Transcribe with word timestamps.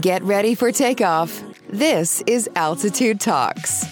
Get 0.00 0.22
ready 0.22 0.54
for 0.54 0.72
takeoff. 0.72 1.42
This 1.68 2.22
is 2.26 2.48
Altitude 2.56 3.20
Talks. 3.20 3.84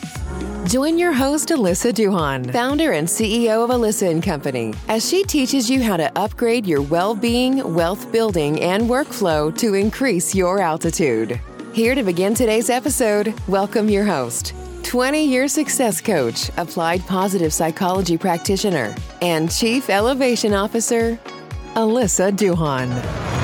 Join 0.65 0.99
your 0.99 1.13
host, 1.13 1.51
Alyssa 1.51 1.93
Duhan, 1.93 2.51
founder 2.51 2.93
and 2.93 3.07
CEO 3.07 3.63
of 3.63 3.71
Alyssa 3.71 4.11
and 4.11 4.23
Company, 4.23 4.73
as 4.89 5.07
she 5.07 5.25
teaches 5.25 5.69
you 5.69 5.83
how 5.83 5.99
to 5.99 6.11
upgrade 6.19 6.67
your 6.67 6.81
well 6.81 7.15
being, 7.15 7.75
wealth 7.75 8.11
building, 8.11 8.61
and 8.63 8.85
workflow 8.85 9.57
to 9.59 9.75
increase 9.75 10.35
your 10.35 10.61
altitude. 10.61 11.39
Here 11.75 11.95
to 11.95 12.03
begin 12.03 12.35
today's 12.35 12.71
episode, 12.71 13.35
welcome 13.47 13.91
your 13.91 14.05
host, 14.05 14.55
20 14.85 15.23
year 15.23 15.49
success 15.49 16.01
coach, 16.01 16.51
applied 16.57 17.07
positive 17.07 17.53
psychology 17.53 18.17
practitioner, 18.17 18.95
and 19.21 19.51
chief 19.51 19.91
elevation 19.91 20.55
officer, 20.55 21.21
Alyssa 21.75 22.33
Duhan. 22.33 23.40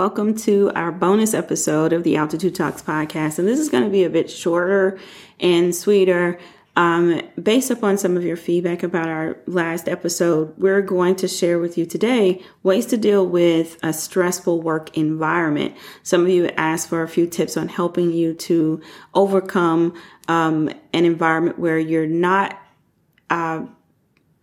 Welcome 0.00 0.34
to 0.36 0.72
our 0.74 0.92
bonus 0.92 1.34
episode 1.34 1.92
of 1.92 2.04
the 2.04 2.16
Altitude 2.16 2.54
Talks 2.54 2.80
podcast. 2.80 3.38
And 3.38 3.46
this 3.46 3.60
is 3.60 3.68
going 3.68 3.84
to 3.84 3.90
be 3.90 4.04
a 4.04 4.08
bit 4.08 4.30
shorter 4.30 4.98
and 5.38 5.74
sweeter. 5.74 6.38
Um, 6.74 7.20
based 7.40 7.70
upon 7.70 7.98
some 7.98 8.16
of 8.16 8.24
your 8.24 8.38
feedback 8.38 8.82
about 8.82 9.10
our 9.10 9.36
last 9.46 9.90
episode, 9.90 10.56
we're 10.56 10.80
going 10.80 11.16
to 11.16 11.28
share 11.28 11.58
with 11.58 11.76
you 11.76 11.84
today 11.84 12.42
ways 12.62 12.86
to 12.86 12.96
deal 12.96 13.26
with 13.26 13.76
a 13.82 13.92
stressful 13.92 14.62
work 14.62 14.96
environment. 14.96 15.76
Some 16.02 16.22
of 16.22 16.30
you 16.30 16.48
asked 16.56 16.88
for 16.88 17.02
a 17.02 17.08
few 17.08 17.26
tips 17.26 17.58
on 17.58 17.68
helping 17.68 18.10
you 18.10 18.32
to 18.32 18.80
overcome 19.12 19.92
um, 20.28 20.70
an 20.94 21.04
environment 21.04 21.58
where 21.58 21.78
you're 21.78 22.06
not 22.06 22.58
uh, 23.28 23.66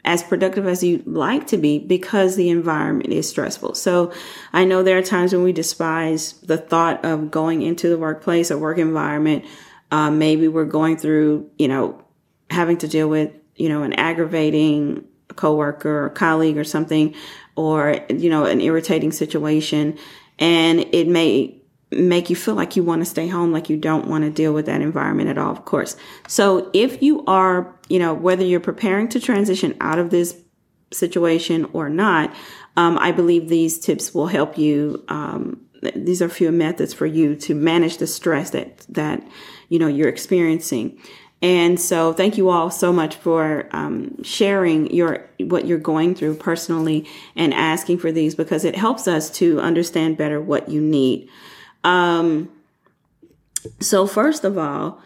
as 0.08 0.23
productive 0.23 0.66
as 0.66 0.81
you'd 0.81 1.05
like 1.05 1.47
to 1.47 1.58
be 1.58 1.77
because 1.80 2.38
the 2.38 2.50
environment 2.50 3.11
is 3.11 3.27
stressful. 3.27 3.75
So 3.75 4.14
I 4.53 4.64
know 4.64 4.81
there 4.81 4.97
are 4.97 5.03
times 5.03 5.33
when 5.33 5.44
we 5.44 5.52
despise 5.52 6.31
the 6.39 6.58
thought 6.58 7.03
of 7.03 7.30
going 7.30 7.61
into 7.61 7.89
the 7.89 7.97
workplace 7.97 8.49
or 8.49 8.58
work 8.58 8.77
environment. 8.77 9.44
Uh, 9.91 10.09
maybe 10.09 10.47
we're 10.47 10.64
going 10.64 10.95
through, 10.95 11.52
you 11.58 11.67
know, 11.67 12.02
having 12.49 12.77
to 12.77 12.88
deal 12.88 13.09
with, 13.09 13.31
you 13.58 13.67
know, 13.67 13.83
an 13.83 13.91
aggravating 13.94 15.03
coworker 15.36 16.05
or 16.05 16.09
colleague 16.09 16.58
or 16.58 16.64
something, 16.64 17.14
or, 17.58 17.99
you 18.08 18.30
know, 18.30 18.45
an 18.45 18.61
irritating 18.61 19.11
situation. 19.11 19.97
And 20.39 20.86
it 20.94 21.09
may 21.09 21.61
make 21.91 22.30
you 22.30 22.35
feel 22.35 22.55
like 22.55 22.75
you 22.75 22.83
want 22.83 23.02
to 23.02 23.05
stay 23.05 23.27
home, 23.27 23.52
like 23.52 23.69
you 23.69 23.77
don't 23.77 24.07
want 24.07 24.23
to 24.23 24.30
deal 24.30 24.53
with 24.53 24.66
that 24.66 24.81
environment 24.81 25.30
at 25.30 25.38
all, 25.38 25.52
of 25.52 25.66
course. 25.66 25.95
So 26.27 26.69
if 26.73 27.02
you 27.02 27.23
are, 27.25 27.73
you 27.88 27.99
know, 27.99 28.13
whether 28.13 28.43
you're 28.43 28.59
preparing 28.59 29.07
to 29.09 29.19
transition 29.19 29.75
out 29.80 29.97
of 29.97 30.09
this 30.09 30.38
situation 30.91 31.65
or 31.73 31.89
not, 31.89 32.33
um, 32.75 32.97
I 32.99 33.11
believe 33.11 33.47
these 33.47 33.80
tips 33.80 34.13
will 34.13 34.27
help 34.27 34.58
you. 34.58 35.03
Um, 35.08 35.61
these 35.95 36.21
are 36.21 36.25
a 36.25 36.30
few 36.30 36.52
methods 36.52 36.93
for 36.93 37.05
you 37.05 37.35
to 37.35 37.55
manage 37.55 37.97
the 37.97 38.08
stress 38.08 38.49
that 38.52 38.80
that 38.89 39.23
you 39.69 39.80
know 39.80 39.88
you're 39.88 40.09
experiencing. 40.09 40.99
And 41.39 41.80
so, 41.80 42.13
thank 42.13 42.35
you 42.38 42.49
all 42.49 42.71
so 42.71 42.91
much 42.91 43.15
for 43.15 43.69
um, 43.71 44.23
sharing 44.23 44.91
your 44.91 45.30
what 45.39 45.67
you're 45.67 45.77
going 45.77 46.15
through 46.15 46.35
personally 46.35 47.08
and 47.35 47.53
asking 47.53 47.99
for 47.99 48.11
these 48.11 48.33
because 48.33 48.65
it 48.65 48.75
helps 48.75 49.08
us 49.08 49.30
to 49.31 49.59
understand 49.59 50.17
better 50.17 50.41
what 50.41 50.69
you 50.69 50.81
need. 50.81 51.30
Um, 51.83 52.50
so 53.80 54.08
first 54.08 54.44
of 54.44 54.58
all, 54.58 55.02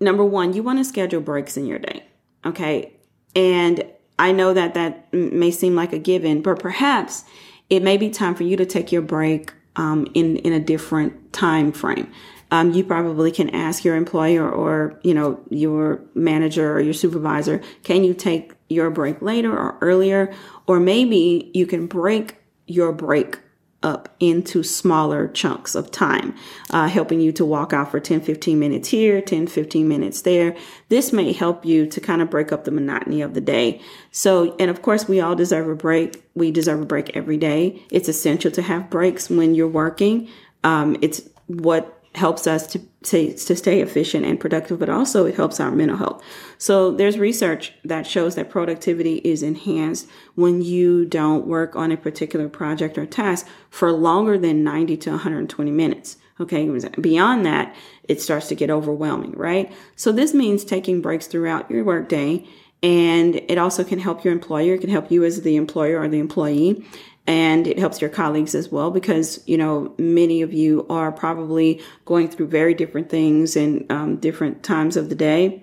number 0.00 0.24
one, 0.24 0.52
you 0.52 0.62
want 0.62 0.78
to 0.78 0.84
schedule 0.84 1.20
breaks 1.20 1.56
in 1.56 1.66
your 1.66 1.78
day. 1.78 2.04
Okay. 2.44 2.92
And 3.34 3.84
I 4.18 4.32
know 4.32 4.52
that 4.52 4.74
that 4.74 5.12
may 5.12 5.50
seem 5.50 5.74
like 5.74 5.92
a 5.92 5.98
given, 5.98 6.42
but 6.42 6.58
perhaps 6.58 7.24
it 7.70 7.82
may 7.82 7.96
be 7.96 8.10
time 8.10 8.34
for 8.34 8.42
you 8.42 8.56
to 8.56 8.66
take 8.66 8.90
your 8.90 9.02
break 9.02 9.52
um, 9.76 10.06
in 10.14 10.36
in 10.38 10.52
a 10.52 10.60
different 10.60 11.32
time 11.32 11.72
frame. 11.72 12.10
Um, 12.50 12.72
you 12.72 12.82
probably 12.82 13.30
can 13.30 13.50
ask 13.50 13.84
your 13.84 13.94
employer 13.94 14.50
or 14.50 14.98
you 15.02 15.14
know 15.14 15.40
your 15.50 16.00
manager 16.14 16.72
or 16.72 16.80
your 16.80 16.94
supervisor, 16.94 17.60
can 17.84 18.04
you 18.04 18.14
take 18.14 18.54
your 18.68 18.90
break 18.90 19.22
later 19.22 19.56
or 19.56 19.78
earlier? 19.80 20.34
Or 20.66 20.80
maybe 20.80 21.50
you 21.54 21.66
can 21.66 21.86
break 21.86 22.36
your 22.66 22.92
break 22.92 23.38
up 23.82 24.08
into 24.18 24.62
smaller 24.64 25.28
chunks 25.28 25.74
of 25.76 25.90
time, 25.90 26.34
uh, 26.70 26.88
helping 26.88 27.20
you 27.20 27.30
to 27.30 27.44
walk 27.44 27.72
out 27.72 27.90
for 27.90 28.00
10, 28.00 28.20
15 28.20 28.58
minutes 28.58 28.88
here, 28.88 29.20
10, 29.20 29.46
15 29.46 29.86
minutes 29.86 30.22
there. 30.22 30.56
This 30.88 31.12
may 31.12 31.32
help 31.32 31.64
you 31.64 31.86
to 31.86 32.00
kind 32.00 32.20
of 32.20 32.28
break 32.28 32.50
up 32.50 32.64
the 32.64 32.72
monotony 32.72 33.22
of 33.22 33.34
the 33.34 33.40
day. 33.40 33.80
So, 34.10 34.56
and 34.58 34.68
of 34.70 34.82
course, 34.82 35.06
we 35.06 35.20
all 35.20 35.36
deserve 35.36 35.68
a 35.68 35.76
break. 35.76 36.22
We 36.34 36.50
deserve 36.50 36.80
a 36.80 36.86
break 36.86 37.16
every 37.16 37.36
day. 37.36 37.82
It's 37.90 38.08
essential 38.08 38.50
to 38.52 38.62
have 38.62 38.90
breaks 38.90 39.30
when 39.30 39.54
you're 39.54 39.68
working. 39.68 40.28
Um, 40.64 40.96
it's 41.00 41.22
what 41.46 41.97
helps 42.18 42.46
us 42.46 42.66
to, 42.66 42.80
to, 43.04 43.32
to 43.32 43.56
stay 43.56 43.80
efficient 43.80 44.26
and 44.26 44.38
productive, 44.38 44.78
but 44.78 44.90
also 44.90 45.24
it 45.24 45.36
helps 45.36 45.58
our 45.58 45.70
mental 45.70 45.96
health. 45.96 46.22
So 46.58 46.90
there's 46.90 47.18
research 47.18 47.72
that 47.84 48.06
shows 48.06 48.34
that 48.34 48.50
productivity 48.50 49.16
is 49.18 49.42
enhanced 49.42 50.08
when 50.34 50.60
you 50.60 51.06
don't 51.06 51.46
work 51.46 51.74
on 51.76 51.90
a 51.90 51.96
particular 51.96 52.48
project 52.48 52.98
or 52.98 53.06
task 53.06 53.46
for 53.70 53.90
longer 53.92 54.36
than 54.36 54.62
90 54.62 54.96
to 54.98 55.10
120 55.10 55.70
minutes. 55.70 56.16
Okay. 56.40 56.68
Beyond 57.00 57.46
that, 57.46 57.74
it 58.04 58.20
starts 58.20 58.48
to 58.48 58.54
get 58.54 58.70
overwhelming, 58.70 59.32
right? 59.32 59.72
So 59.96 60.12
this 60.12 60.34
means 60.34 60.64
taking 60.64 61.00
breaks 61.00 61.26
throughout 61.26 61.70
your 61.70 61.82
workday 61.84 62.46
and 62.82 63.36
it 63.36 63.58
also 63.58 63.82
can 63.82 63.98
help 63.98 64.24
your 64.24 64.32
employer. 64.32 64.74
It 64.74 64.80
can 64.80 64.90
help 64.90 65.10
you 65.10 65.24
as 65.24 65.42
the 65.42 65.56
employer 65.56 66.00
or 66.00 66.08
the 66.08 66.20
employee 66.20 66.84
and 67.28 67.66
it 67.66 67.78
helps 67.78 68.00
your 68.00 68.08
colleagues 68.08 68.54
as 68.54 68.72
well 68.72 68.90
because 68.90 69.40
you 69.46 69.56
know 69.56 69.94
many 69.98 70.40
of 70.42 70.52
you 70.52 70.86
are 70.88 71.12
probably 71.12 71.80
going 72.06 72.28
through 72.28 72.48
very 72.48 72.74
different 72.74 73.10
things 73.10 73.54
and 73.54 73.90
um, 73.92 74.16
different 74.16 74.64
times 74.64 74.96
of 74.96 75.10
the 75.10 75.14
day. 75.14 75.62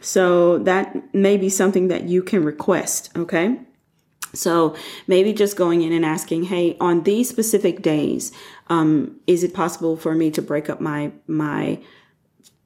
So 0.00 0.58
that 0.58 1.14
may 1.14 1.38
be 1.38 1.48
something 1.48 1.88
that 1.88 2.04
you 2.04 2.22
can 2.22 2.44
request 2.44 3.10
okay? 3.16 3.58
So 4.34 4.74
maybe 5.06 5.32
just 5.32 5.56
going 5.56 5.82
in 5.82 5.92
and 5.92 6.04
asking 6.04 6.44
hey 6.44 6.76
on 6.80 7.04
these 7.04 7.28
specific 7.28 7.80
days 7.80 8.32
um, 8.66 9.20
is 9.28 9.44
it 9.44 9.54
possible 9.54 9.96
for 9.96 10.14
me 10.16 10.32
to 10.32 10.42
break 10.42 10.68
up 10.68 10.80
my 10.80 11.12
my 11.28 11.80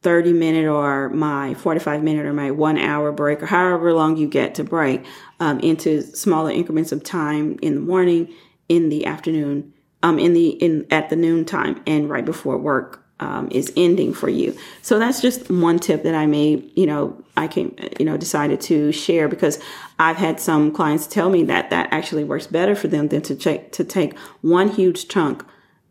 30 0.02 0.32
minute 0.32 0.66
or 0.66 1.08
my 1.10 1.54
45 1.54 2.02
minute 2.02 2.24
or 2.24 2.32
my 2.32 2.50
one 2.50 2.78
hour 2.78 3.10
break 3.10 3.42
or 3.42 3.46
however 3.46 3.92
long 3.92 4.16
you 4.16 4.28
get 4.28 4.54
to 4.54 4.64
break 4.64 5.04
um, 5.40 5.58
into 5.60 6.02
smaller 6.02 6.50
increments 6.50 6.92
of 6.92 7.02
time 7.02 7.58
in 7.62 7.74
the 7.74 7.80
morning, 7.80 8.32
in 8.68 8.88
the 8.88 9.06
afternoon, 9.06 9.72
um, 10.02 10.18
in 10.18 10.34
the 10.34 10.50
in 10.50 10.86
at 10.90 11.10
the 11.10 11.16
noon 11.16 11.44
time, 11.44 11.82
and 11.86 12.08
right 12.08 12.24
before 12.24 12.56
work 12.56 13.04
um, 13.20 13.48
is 13.50 13.72
ending 13.76 14.14
for 14.14 14.28
you. 14.28 14.56
So 14.82 14.98
that's 14.98 15.20
just 15.20 15.50
one 15.50 15.78
tip 15.78 16.04
that 16.04 16.14
I 16.14 16.26
made. 16.26 16.70
You 16.76 16.86
know, 16.86 17.24
I 17.36 17.48
came, 17.48 17.74
you 17.98 18.04
know, 18.04 18.16
decided 18.16 18.60
to 18.62 18.92
share 18.92 19.28
because 19.28 19.58
I've 19.98 20.16
had 20.16 20.40
some 20.40 20.70
clients 20.72 21.06
tell 21.06 21.30
me 21.30 21.42
that 21.44 21.70
that 21.70 21.92
actually 21.92 22.24
works 22.24 22.46
better 22.46 22.76
for 22.76 22.88
them 22.88 23.08
than 23.08 23.22
to 23.22 23.34
take 23.34 23.72
to 23.72 23.84
take 23.84 24.16
one 24.42 24.68
huge 24.68 25.08
chunk 25.08 25.44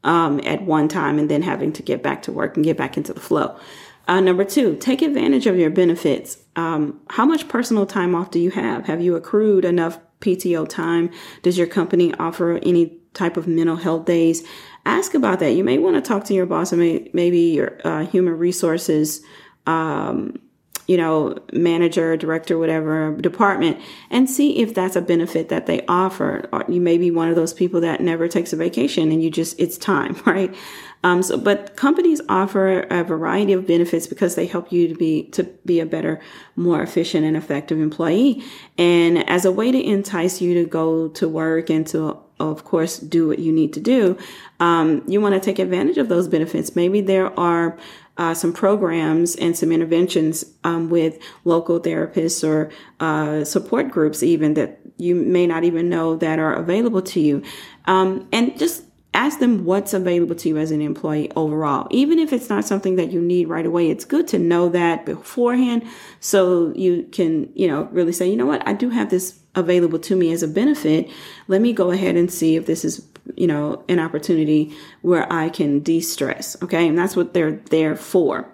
um, 0.03 0.39
at 0.45 0.61
one 0.61 0.87
time 0.87 1.19
and 1.19 1.29
then 1.29 1.41
having 1.41 1.73
to 1.73 1.83
get 1.83 2.01
back 2.01 2.21
to 2.23 2.31
work 2.31 2.55
and 2.55 2.63
get 2.63 2.77
back 2.77 2.95
into 2.97 3.13
the 3.13 3.19
flow. 3.19 3.59
Uh, 4.07 4.21
number 4.21 4.45
two, 4.45 4.75
take 4.77 5.01
advantage 5.01 5.47
of 5.47 5.57
your 5.57 5.69
benefits. 5.69 6.37
Um, 6.55 7.01
how 7.09 7.25
much 7.25 7.49
personal 7.49 7.85
time 7.85 8.15
off 8.15 8.31
do 8.31 8.39
you 8.39 8.51
have? 8.51 8.85
Have 8.85 9.01
you 9.01 9.15
accrued 9.15 9.65
enough 9.65 9.99
PTO 10.21 10.67
time? 10.67 11.11
Does 11.41 11.57
your 11.57 11.67
company 11.67 12.13
offer 12.15 12.59
any 12.63 12.99
type 13.13 13.35
of 13.35 13.47
mental 13.47 13.75
health 13.75 14.05
days? 14.05 14.47
Ask 14.85 15.13
about 15.13 15.39
that. 15.39 15.51
You 15.51 15.63
may 15.65 15.77
want 15.77 15.95
to 15.97 16.01
talk 16.01 16.23
to 16.25 16.33
your 16.33 16.45
boss 16.45 16.71
or 16.71 16.77
may, 16.77 17.09
maybe 17.13 17.39
your 17.39 17.79
uh, 17.83 18.05
human 18.05 18.37
resources, 18.37 19.21
um, 19.65 20.39
you 20.87 20.95
know, 20.95 21.37
manager, 21.51 22.15
director, 22.15 22.57
whatever 22.57 23.15
department, 23.17 23.79
and 24.09 24.29
see 24.29 24.59
if 24.59 24.73
that's 24.73 24.95
a 24.95 25.01
benefit 25.01 25.49
that 25.49 25.65
they 25.65 25.85
offer. 25.87 26.47
Or 26.53 26.63
you 26.69 26.79
may 26.79 26.97
be 26.97 27.11
one 27.11 27.29
of 27.29 27.35
those 27.35 27.53
people 27.53 27.81
that 27.81 27.99
never 27.99 28.27
takes 28.27 28.53
a 28.53 28.55
vacation 28.55 29.11
and 29.11 29.21
you 29.21 29.29
just, 29.29 29.59
it's 29.59 29.77
time, 29.77 30.15
right? 30.25 30.55
Um, 31.03 31.21
so, 31.21 31.37
but 31.37 31.75
companies 31.75 32.21
offer 32.27 32.81
a 32.89 33.03
variety 33.03 33.53
of 33.53 33.67
benefits 33.67 34.07
because 34.07 34.35
they 34.35 34.47
help 34.47 34.71
you 34.71 34.87
to 34.87 34.95
be 34.95 35.23
to 35.31 35.43
be 35.65 35.79
a 35.79 35.85
better, 35.85 36.19
more 36.55 36.81
efficient 36.81 37.23
and 37.23 37.37
effective 37.37 37.79
employee. 37.79 38.43
And 38.77 39.29
as 39.29 39.45
a 39.45 39.51
way 39.51 39.71
to 39.71 39.81
entice 39.81 40.41
you 40.41 40.55
to 40.55 40.65
go 40.67 41.09
to 41.09 41.29
work 41.29 41.69
and 41.69 41.85
to, 41.87 42.17
of 42.39 42.63
course, 42.63 42.97
do 42.97 43.27
what 43.27 43.39
you 43.39 43.51
need 43.51 43.73
to 43.73 43.79
do, 43.79 44.17
um, 44.59 45.03
you 45.07 45.21
want 45.21 45.35
to 45.35 45.39
take 45.39 45.59
advantage 45.59 45.97
of 45.97 46.09
those 46.09 46.27
benefits. 46.27 46.75
Maybe 46.75 47.01
there 47.01 47.37
are 47.39 47.77
uh, 48.17 48.33
some 48.33 48.53
programs 48.53 49.35
and 49.35 49.55
some 49.57 49.71
interventions 49.71 50.45
um, 50.63 50.89
with 50.89 51.19
local 51.45 51.79
therapists 51.79 52.47
or 52.47 52.71
uh, 52.99 53.43
support 53.43 53.89
groups, 53.91 54.23
even 54.23 54.55
that 54.55 54.79
you 54.97 55.15
may 55.15 55.45
not 55.45 55.63
even 55.63 55.89
know 55.89 56.15
that 56.15 56.39
are 56.39 56.53
available 56.53 57.01
to 57.01 57.19
you. 57.19 57.43
Um, 57.85 58.27
and 58.31 58.57
just 58.57 58.83
ask 59.13 59.39
them 59.39 59.65
what's 59.65 59.93
available 59.93 60.35
to 60.35 60.49
you 60.49 60.57
as 60.57 60.69
an 60.71 60.81
employee 60.81 61.31
overall. 61.35 61.87
Even 61.89 62.19
if 62.19 62.31
it's 62.31 62.49
not 62.49 62.65
something 62.65 62.97
that 62.97 63.11
you 63.11 63.19
need 63.21 63.47
right 63.47 63.65
away, 63.65 63.89
it's 63.89 64.05
good 64.05 64.27
to 64.27 64.37
know 64.37 64.69
that 64.69 65.05
beforehand 65.05 65.83
so 66.19 66.71
you 66.75 67.03
can, 67.11 67.51
you 67.55 67.67
know, 67.67 67.83
really 67.91 68.11
say, 68.11 68.29
you 68.29 68.35
know 68.35 68.45
what, 68.45 68.67
I 68.67 68.73
do 68.73 68.89
have 68.91 69.09
this 69.09 69.39
available 69.55 69.97
to 69.97 70.15
me 70.15 70.31
as 70.31 70.43
a 70.43 70.47
benefit. 70.47 71.09
Let 71.47 71.61
me 71.61 71.73
go 71.73 71.89
ahead 71.89 72.15
and 72.15 72.31
see 72.31 72.55
if 72.55 72.67
this 72.67 72.85
is, 72.85 73.07
you 73.35 73.47
know, 73.47 73.83
an 73.89 73.99
opportunity 73.99 74.75
where 75.01 75.31
I 75.31 75.49
can 75.49 75.79
de 75.79 75.99
stress. 75.99 76.55
Okay. 76.63 76.87
And 76.87 76.97
that's 76.97 77.15
what 77.15 77.33
they're 77.33 77.57
there 77.69 77.95
for. 77.95 78.53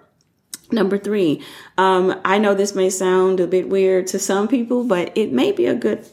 Number 0.72 0.98
three, 0.98 1.42
um, 1.76 2.18
I 2.24 2.38
know 2.38 2.54
this 2.54 2.74
may 2.74 2.90
sound 2.90 3.38
a 3.38 3.46
bit 3.46 3.68
weird 3.68 4.06
to 4.08 4.18
some 4.18 4.48
people, 4.48 4.84
but 4.84 5.16
it 5.16 5.30
may 5.30 5.52
be 5.52 5.66
a 5.66 5.74
good 5.74 6.06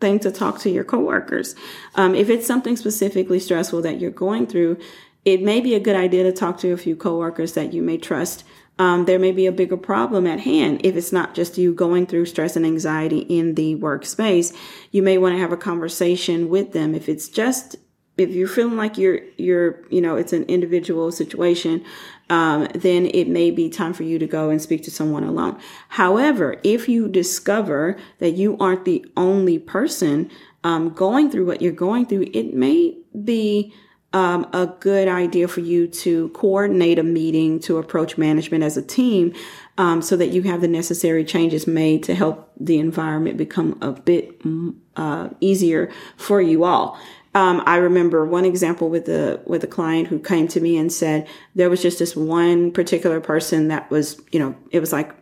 thing 0.00 0.18
to 0.20 0.30
talk 0.30 0.58
to 0.60 0.70
your 0.70 0.84
coworkers. 0.84 1.54
Um, 1.94 2.14
if 2.14 2.30
it's 2.30 2.46
something 2.46 2.76
specifically 2.76 3.38
stressful 3.38 3.82
that 3.82 4.00
you're 4.00 4.10
going 4.10 4.46
through, 4.46 4.78
it 5.24 5.42
may 5.42 5.60
be 5.60 5.74
a 5.74 5.80
good 5.80 5.96
idea 5.96 6.22
to 6.24 6.32
talk 6.32 6.58
to 6.58 6.72
a 6.72 6.76
few 6.76 6.96
coworkers 6.96 7.52
that 7.52 7.72
you 7.72 7.82
may 7.82 7.98
trust. 7.98 8.44
Um, 8.78 9.04
there 9.06 9.18
may 9.18 9.32
be 9.32 9.46
a 9.46 9.52
bigger 9.52 9.76
problem 9.76 10.26
at 10.26 10.40
hand 10.40 10.80
if 10.84 10.96
it's 10.96 11.12
not 11.12 11.34
just 11.34 11.58
you 11.58 11.74
going 11.74 12.06
through 12.06 12.26
stress 12.26 12.54
and 12.54 12.64
anxiety 12.64 13.18
in 13.18 13.54
the 13.56 13.74
workspace. 13.76 14.56
You 14.92 15.02
may 15.02 15.18
want 15.18 15.34
to 15.34 15.40
have 15.40 15.52
a 15.52 15.56
conversation 15.56 16.48
with 16.48 16.72
them. 16.72 16.94
If 16.94 17.08
it's 17.08 17.28
just 17.28 17.76
if 18.18 18.30
you're 18.30 18.48
feeling 18.48 18.76
like 18.76 18.98
you're 18.98 19.20
you're 19.36 19.80
you 19.88 20.00
know 20.00 20.16
it's 20.16 20.32
an 20.32 20.42
individual 20.44 21.10
situation 21.10 21.82
um, 22.30 22.68
then 22.74 23.06
it 23.06 23.26
may 23.28 23.50
be 23.50 23.70
time 23.70 23.94
for 23.94 24.02
you 24.02 24.18
to 24.18 24.26
go 24.26 24.50
and 24.50 24.60
speak 24.60 24.82
to 24.82 24.90
someone 24.90 25.24
alone. 25.24 25.58
However 25.88 26.60
if 26.64 26.88
you 26.88 27.08
discover 27.08 27.96
that 28.18 28.32
you 28.32 28.58
aren't 28.58 28.84
the 28.84 29.06
only 29.16 29.58
person 29.58 30.30
um, 30.64 30.90
going 30.90 31.30
through 31.30 31.46
what 31.46 31.62
you're 31.62 31.72
going 31.72 32.04
through 32.04 32.26
it 32.34 32.52
may 32.52 32.98
be 33.24 33.72
um, 34.12 34.48
a 34.52 34.66
good 34.80 35.06
idea 35.06 35.48
for 35.48 35.60
you 35.60 35.86
to 35.86 36.30
coordinate 36.30 36.98
a 36.98 37.02
meeting 37.02 37.60
to 37.60 37.76
approach 37.76 38.16
management 38.16 38.64
as 38.64 38.76
a 38.76 38.82
team 38.82 39.34
um, 39.76 40.00
so 40.00 40.16
that 40.16 40.28
you 40.28 40.42
have 40.42 40.60
the 40.60 40.68
necessary 40.68 41.24
changes 41.24 41.66
made 41.66 42.02
to 42.04 42.14
help 42.14 42.50
the 42.58 42.78
environment 42.78 43.36
become 43.36 43.78
a 43.82 43.92
bit 43.92 44.42
mm, 44.42 44.74
uh, 44.96 45.28
easier 45.40 45.90
for 46.16 46.40
you 46.40 46.64
all. 46.64 46.98
Um, 47.34 47.62
I 47.66 47.76
remember 47.76 48.24
one 48.24 48.46
example 48.46 48.88
with 48.88 49.08
a 49.08 49.40
with 49.46 49.62
a 49.62 49.66
client 49.66 50.08
who 50.08 50.18
came 50.18 50.48
to 50.48 50.60
me 50.60 50.78
and 50.78 50.90
said 50.90 51.28
there 51.54 51.68
was 51.68 51.82
just 51.82 51.98
this 51.98 52.16
one 52.16 52.72
particular 52.72 53.20
person 53.20 53.68
that 53.68 53.90
was, 53.90 54.20
you 54.32 54.40
know, 54.40 54.56
it 54.70 54.80
was 54.80 54.92
like 54.92 55.14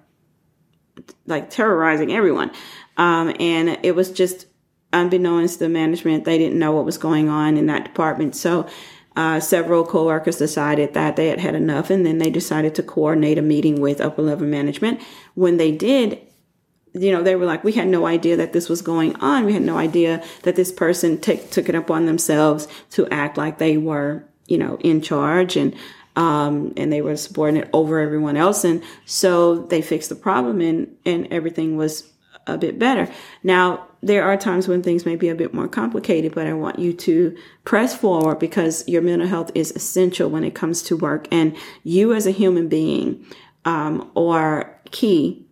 like 1.27 1.51
terrorizing 1.51 2.13
everyone, 2.13 2.53
um, 2.97 3.35
and 3.41 3.79
it 3.83 3.97
was 3.97 4.13
just 4.13 4.47
unbeknownst 4.97 5.59
to 5.59 5.65
the 5.65 5.69
management, 5.69 6.25
they 6.25 6.39
didn't 6.39 6.59
know 6.59 6.73
what 6.73 6.85
was 6.85 6.99
going 6.99 7.29
on 7.29 7.57
in 7.57 7.67
that 7.67 7.85
department. 7.85 8.35
So 8.35 8.67
uh, 9.17 9.41
several 9.41 9.85
coworkers 9.85 10.37
decided 10.37 10.95
that 10.95 11.17
they 11.17 11.29
had 11.29 11.41
had 11.41 11.55
enough, 11.55 11.91
and 11.91 12.05
then 12.05 12.19
they 12.19 12.31
decided 12.31 12.75
to 12.75 12.83
coordinate 12.83 13.39
a 13.39 13.43
meeting 13.43 13.81
with 13.81 14.01
upper 14.01 14.23
level 14.23 14.47
management. 14.47 15.01
When 15.35 15.57
they 15.57 15.73
did, 15.73 16.21
you 16.93 17.13
know, 17.13 17.23
they 17.23 17.37
were 17.37 17.47
like, 17.47 17.65
we 17.65 17.73
had 17.73 17.89
no 17.89 18.07
idea 18.07 18.37
that 18.37 18.53
this 18.53 18.69
was 18.69 18.83
going 18.83 19.17
on. 19.17 19.45
We 19.45 19.53
had 19.53 19.63
no 19.63 19.79
idea 19.79 20.23
that 20.43 20.57
this 20.57 20.73
person 20.73 21.19
t- 21.19 21.41
took 21.51 21.69
it 21.69 21.75
upon 21.75 22.07
themselves 22.07 22.69
to 22.91 23.09
act 23.09 23.37
like 23.37 23.59
they 23.59 23.77
were, 23.77 24.25
you 24.47 24.59
know, 24.59 24.77
in 24.81 25.01
charge 25.01 25.57
and, 25.57 25.75
um, 26.15 26.73
and 26.77 26.93
they 26.93 27.03
were 27.03 27.17
subordinate 27.17 27.69
over 27.73 27.99
everyone 28.01 28.37
else. 28.37 28.65
And 28.65 28.83
so 29.05 29.67
they 29.67 29.83
fixed 29.83 30.09
the 30.09 30.15
problem 30.15 30.61
and, 30.61 30.97
and 31.05 31.27
everything 31.31 31.77
was 31.77 32.11
a 32.47 32.57
bit 32.57 32.79
better. 32.79 33.09
Now, 33.43 33.87
there 34.07 34.25
are 34.25 34.37
times 34.37 34.69
when 34.69 34.83
things 34.83 35.05
may 35.05 35.17
be 35.17 35.29
a 35.29 35.35
bit 35.35 35.53
more 35.53 35.69
complicated, 35.69 36.35
but 36.35 36.47
I 36.47 36.53
want 36.53 36.79
you 36.79 36.93
to 36.93 37.37
press 37.65 37.97
forward 37.97 38.39
because 38.39 38.87
your 38.89 39.03
mental 39.03 39.29
health 39.29 39.51
is 39.55 39.73
essential 39.73 40.31
when 40.31 40.45
it 40.45 40.55
comes 40.55 40.83
to 40.83 40.97
work. 40.97 41.27
And 41.31 41.57
you 41.83 42.13
as 42.13 42.27
a 42.27 42.31
human 42.31 42.69
being, 42.69 43.25
um, 43.65 44.11
are 44.17 44.81
key 44.93 45.45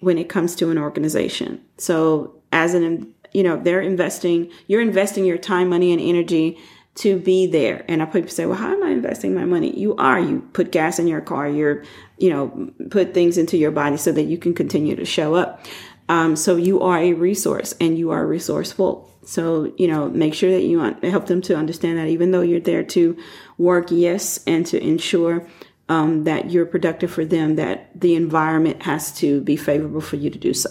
when 0.00 0.18
it 0.18 0.28
comes 0.28 0.54
to 0.56 0.70
an 0.70 0.78
organization. 0.78 1.60
So 1.78 2.42
as 2.52 2.74
an, 2.74 3.12
you 3.32 3.42
know, 3.42 3.56
they're 3.56 3.80
investing, 3.80 4.50
you're 4.66 4.82
investing 4.82 5.24
your 5.24 5.38
time, 5.38 5.70
money, 5.70 5.92
and 5.92 6.00
energy 6.00 6.58
to 6.96 7.18
be 7.18 7.46
there. 7.46 7.84
And 7.88 8.02
I 8.02 8.04
people 8.04 8.28
say, 8.28 8.46
well, 8.46 8.56
how 8.56 8.72
am 8.72 8.84
I 8.84 8.90
investing 8.90 9.34
my 9.34 9.44
money? 9.44 9.76
You 9.76 9.96
are, 9.96 10.20
you 10.20 10.48
put 10.52 10.70
gas 10.70 10.98
in 10.98 11.08
your 11.08 11.20
car, 11.20 11.48
you're, 11.48 11.82
you 12.18 12.30
know, 12.30 12.70
put 12.90 13.14
things 13.14 13.36
into 13.36 13.56
your 13.56 13.72
body 13.72 13.96
so 13.96 14.12
that 14.12 14.24
you 14.24 14.38
can 14.38 14.54
continue 14.54 14.94
to 14.94 15.04
show 15.04 15.34
up. 15.34 15.64
Um, 16.08 16.36
so 16.36 16.56
you 16.56 16.80
are 16.80 16.98
a 16.98 17.12
resource 17.14 17.74
and 17.80 17.98
you 17.98 18.10
are 18.10 18.26
resourceful. 18.26 19.10
So, 19.24 19.72
you 19.78 19.88
know, 19.88 20.08
make 20.10 20.34
sure 20.34 20.50
that 20.50 20.62
you 20.62 20.80
help 21.02 21.26
them 21.26 21.40
to 21.42 21.56
understand 21.56 21.98
that 21.98 22.08
even 22.08 22.30
though 22.30 22.42
you're 22.42 22.60
there 22.60 22.84
to 22.84 23.16
work, 23.56 23.86
yes, 23.90 24.40
and 24.46 24.66
to 24.66 24.82
ensure 24.82 25.46
um, 25.88 26.24
that 26.24 26.50
you're 26.50 26.66
productive 26.66 27.10
for 27.10 27.24
them, 27.24 27.56
that 27.56 27.88
the 27.98 28.14
environment 28.14 28.82
has 28.82 29.12
to 29.18 29.40
be 29.40 29.56
favorable 29.56 30.00
for 30.00 30.16
you 30.16 30.30
to 30.30 30.38
do 30.38 30.52
so. 30.52 30.70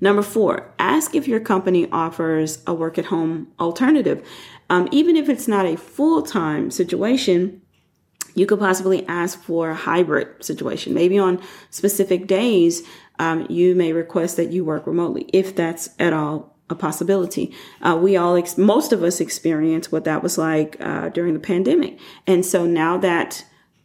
Number 0.00 0.22
four, 0.22 0.72
ask 0.78 1.14
if 1.14 1.26
your 1.26 1.40
company 1.40 1.90
offers 1.90 2.62
a 2.66 2.74
work 2.74 2.98
at 2.98 3.06
home 3.06 3.48
alternative. 3.58 4.26
Um, 4.70 4.88
even 4.92 5.16
if 5.16 5.28
it's 5.28 5.48
not 5.48 5.66
a 5.66 5.76
full 5.76 6.22
time 6.22 6.70
situation, 6.70 7.62
you 8.34 8.46
could 8.46 8.60
possibly 8.60 9.06
ask 9.08 9.40
for 9.42 9.70
a 9.70 9.74
hybrid 9.74 10.44
situation. 10.44 10.94
Maybe 10.94 11.18
on 11.18 11.42
specific 11.70 12.26
days, 12.28 12.82
um, 13.18 13.46
you 13.48 13.74
may 13.74 13.92
request 13.92 14.36
that 14.36 14.52
you 14.52 14.64
work 14.64 14.86
remotely 14.86 15.28
if 15.32 15.54
that's 15.54 15.90
at 15.98 16.12
all 16.12 16.56
a 16.70 16.74
possibility. 16.74 17.54
Uh, 17.80 17.98
we 18.00 18.16
all, 18.16 18.36
ex- 18.36 18.58
most 18.58 18.92
of 18.92 19.02
us 19.02 19.20
experienced 19.20 19.90
what 19.90 20.04
that 20.04 20.22
was 20.22 20.36
like 20.36 20.76
uh, 20.80 21.08
during 21.08 21.34
the 21.34 21.40
pandemic. 21.40 21.98
And 22.26 22.44
so 22.44 22.66
now 22.66 22.98
that 22.98 23.44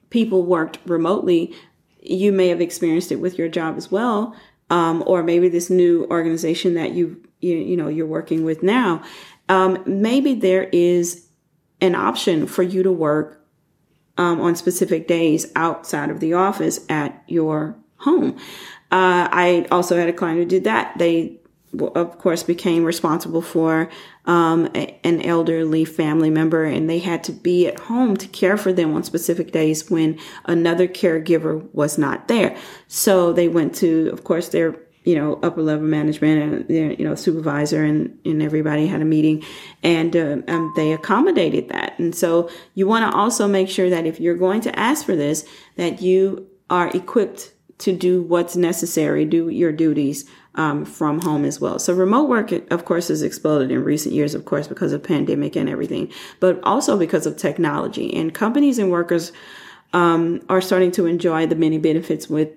people 0.09 0.43
worked 0.43 0.79
remotely, 0.85 1.55
you 2.01 2.31
may 2.31 2.49
have 2.49 2.61
experienced 2.61 3.11
it 3.11 3.17
with 3.17 3.37
your 3.37 3.47
job 3.47 3.77
as 3.77 3.89
well. 3.91 4.35
Um, 4.69 5.03
or 5.07 5.23
maybe 5.23 5.49
this 5.49 5.69
new 5.69 6.07
organization 6.09 6.73
that 6.73 6.93
you, 6.93 7.21
you, 7.39 7.55
you 7.57 7.77
know, 7.77 7.87
you're 7.87 8.07
working 8.07 8.43
with 8.43 8.63
now. 8.63 9.03
Um, 9.49 9.83
maybe 9.85 10.33
there 10.33 10.63
is 10.71 11.27
an 11.79 11.95
option 11.95 12.47
for 12.47 12.63
you 12.63 12.81
to 12.83 12.91
work 12.91 13.45
um, 14.17 14.41
on 14.41 14.55
specific 14.55 15.07
days 15.07 15.51
outside 15.55 16.09
of 16.09 16.19
the 16.19 16.33
office 16.33 16.79
at 16.89 17.23
your 17.27 17.75
home. 17.97 18.37
Uh, 18.93 19.27
I 19.31 19.65
also 19.71 19.97
had 19.97 20.07
a 20.07 20.13
client 20.13 20.37
who 20.37 20.45
did 20.45 20.65
that. 20.65 20.97
They 20.99 21.39
of 21.95 22.19
course, 22.19 22.43
became 22.43 22.83
responsible 22.83 23.41
for 23.41 23.89
um, 24.25 24.69
a, 24.75 24.95
an 25.03 25.21
elderly 25.23 25.85
family 25.85 26.29
member, 26.29 26.65
and 26.65 26.89
they 26.89 26.99
had 26.99 27.23
to 27.23 27.31
be 27.31 27.67
at 27.67 27.79
home 27.79 28.15
to 28.17 28.27
care 28.27 28.57
for 28.57 28.71
them 28.71 28.93
on 28.93 29.03
specific 29.03 29.51
days 29.51 29.89
when 29.89 30.19
another 30.45 30.87
caregiver 30.87 31.67
was 31.73 31.97
not 31.97 32.27
there. 32.27 32.55
So 32.87 33.33
they 33.33 33.47
went 33.47 33.73
to, 33.75 34.09
of 34.13 34.23
course, 34.23 34.49
their 34.49 34.75
you 35.03 35.15
know 35.15 35.39
upper 35.43 35.61
level 35.61 35.85
management 35.85 36.41
and 36.41 36.67
their 36.67 36.93
you 36.93 37.03
know 37.03 37.15
supervisor 37.15 37.83
and 37.83 38.17
and 38.23 38.41
everybody 38.41 38.85
had 38.85 39.01
a 39.01 39.05
meeting, 39.05 39.43
and 39.81 40.15
uh, 40.15 40.37
um, 40.47 40.71
they 40.75 40.93
accommodated 40.93 41.69
that. 41.69 41.97
And 41.97 42.15
so 42.15 42.49
you 42.75 42.85
want 42.85 43.11
to 43.11 43.17
also 43.17 43.47
make 43.47 43.69
sure 43.69 43.89
that 43.89 44.05
if 44.05 44.19
you're 44.19 44.37
going 44.37 44.61
to 44.61 44.79
ask 44.79 45.05
for 45.05 45.15
this, 45.15 45.43
that 45.75 46.03
you 46.03 46.47
are 46.69 46.89
equipped 46.89 47.52
to 47.83 47.91
do 47.91 48.23
what's 48.23 48.55
necessary, 48.55 49.25
do 49.25 49.49
your 49.49 49.73
duties 49.73 50.23
um, 50.55 50.85
from 50.85 51.19
home 51.19 51.43
as 51.43 51.59
well. 51.59 51.79
So 51.79 51.93
remote 51.93 52.29
work, 52.29 52.53
of 52.71 52.85
course, 52.85 53.09
has 53.09 53.21
exploded 53.21 53.71
in 53.71 53.83
recent 53.83 54.15
years, 54.15 54.33
of 54.33 54.45
course, 54.45 54.69
because 54.69 54.93
of 54.93 55.03
pandemic 55.03 55.57
and 55.57 55.67
everything, 55.67 56.09
but 56.39 56.61
also 56.63 56.97
because 56.97 57.25
of 57.25 57.35
technology. 57.35 58.13
And 58.13 58.33
companies 58.33 58.79
and 58.79 58.89
workers 58.89 59.33
um, 59.91 60.41
are 60.47 60.61
starting 60.61 60.91
to 60.93 61.07
enjoy 61.07 61.45
the 61.45 61.55
many 61.55 61.77
benefits 61.77 62.29
with 62.29 62.51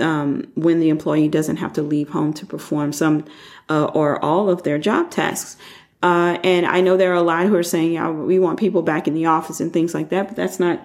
um, 0.00 0.50
when 0.54 0.80
the 0.80 0.88
employee 0.88 1.28
doesn't 1.28 1.58
have 1.58 1.74
to 1.74 1.82
leave 1.82 2.08
home 2.08 2.32
to 2.32 2.46
perform 2.46 2.94
some 2.94 3.26
uh, 3.68 3.84
or 3.84 4.24
all 4.24 4.48
of 4.48 4.62
their 4.62 4.78
job 4.78 5.10
tasks. 5.10 5.58
Uh, 6.02 6.38
and 6.42 6.64
I 6.64 6.80
know 6.80 6.96
there 6.96 7.12
are 7.12 7.16
a 7.16 7.22
lot 7.22 7.44
who 7.44 7.56
are 7.56 7.62
saying, 7.62 7.92
yeah, 7.92 8.08
we 8.08 8.38
want 8.38 8.58
people 8.58 8.80
back 8.80 9.06
in 9.06 9.12
the 9.12 9.26
office 9.26 9.60
and 9.60 9.70
things 9.70 9.92
like 9.92 10.08
that, 10.08 10.28
but 10.28 10.36
that's 10.36 10.58
not 10.58 10.80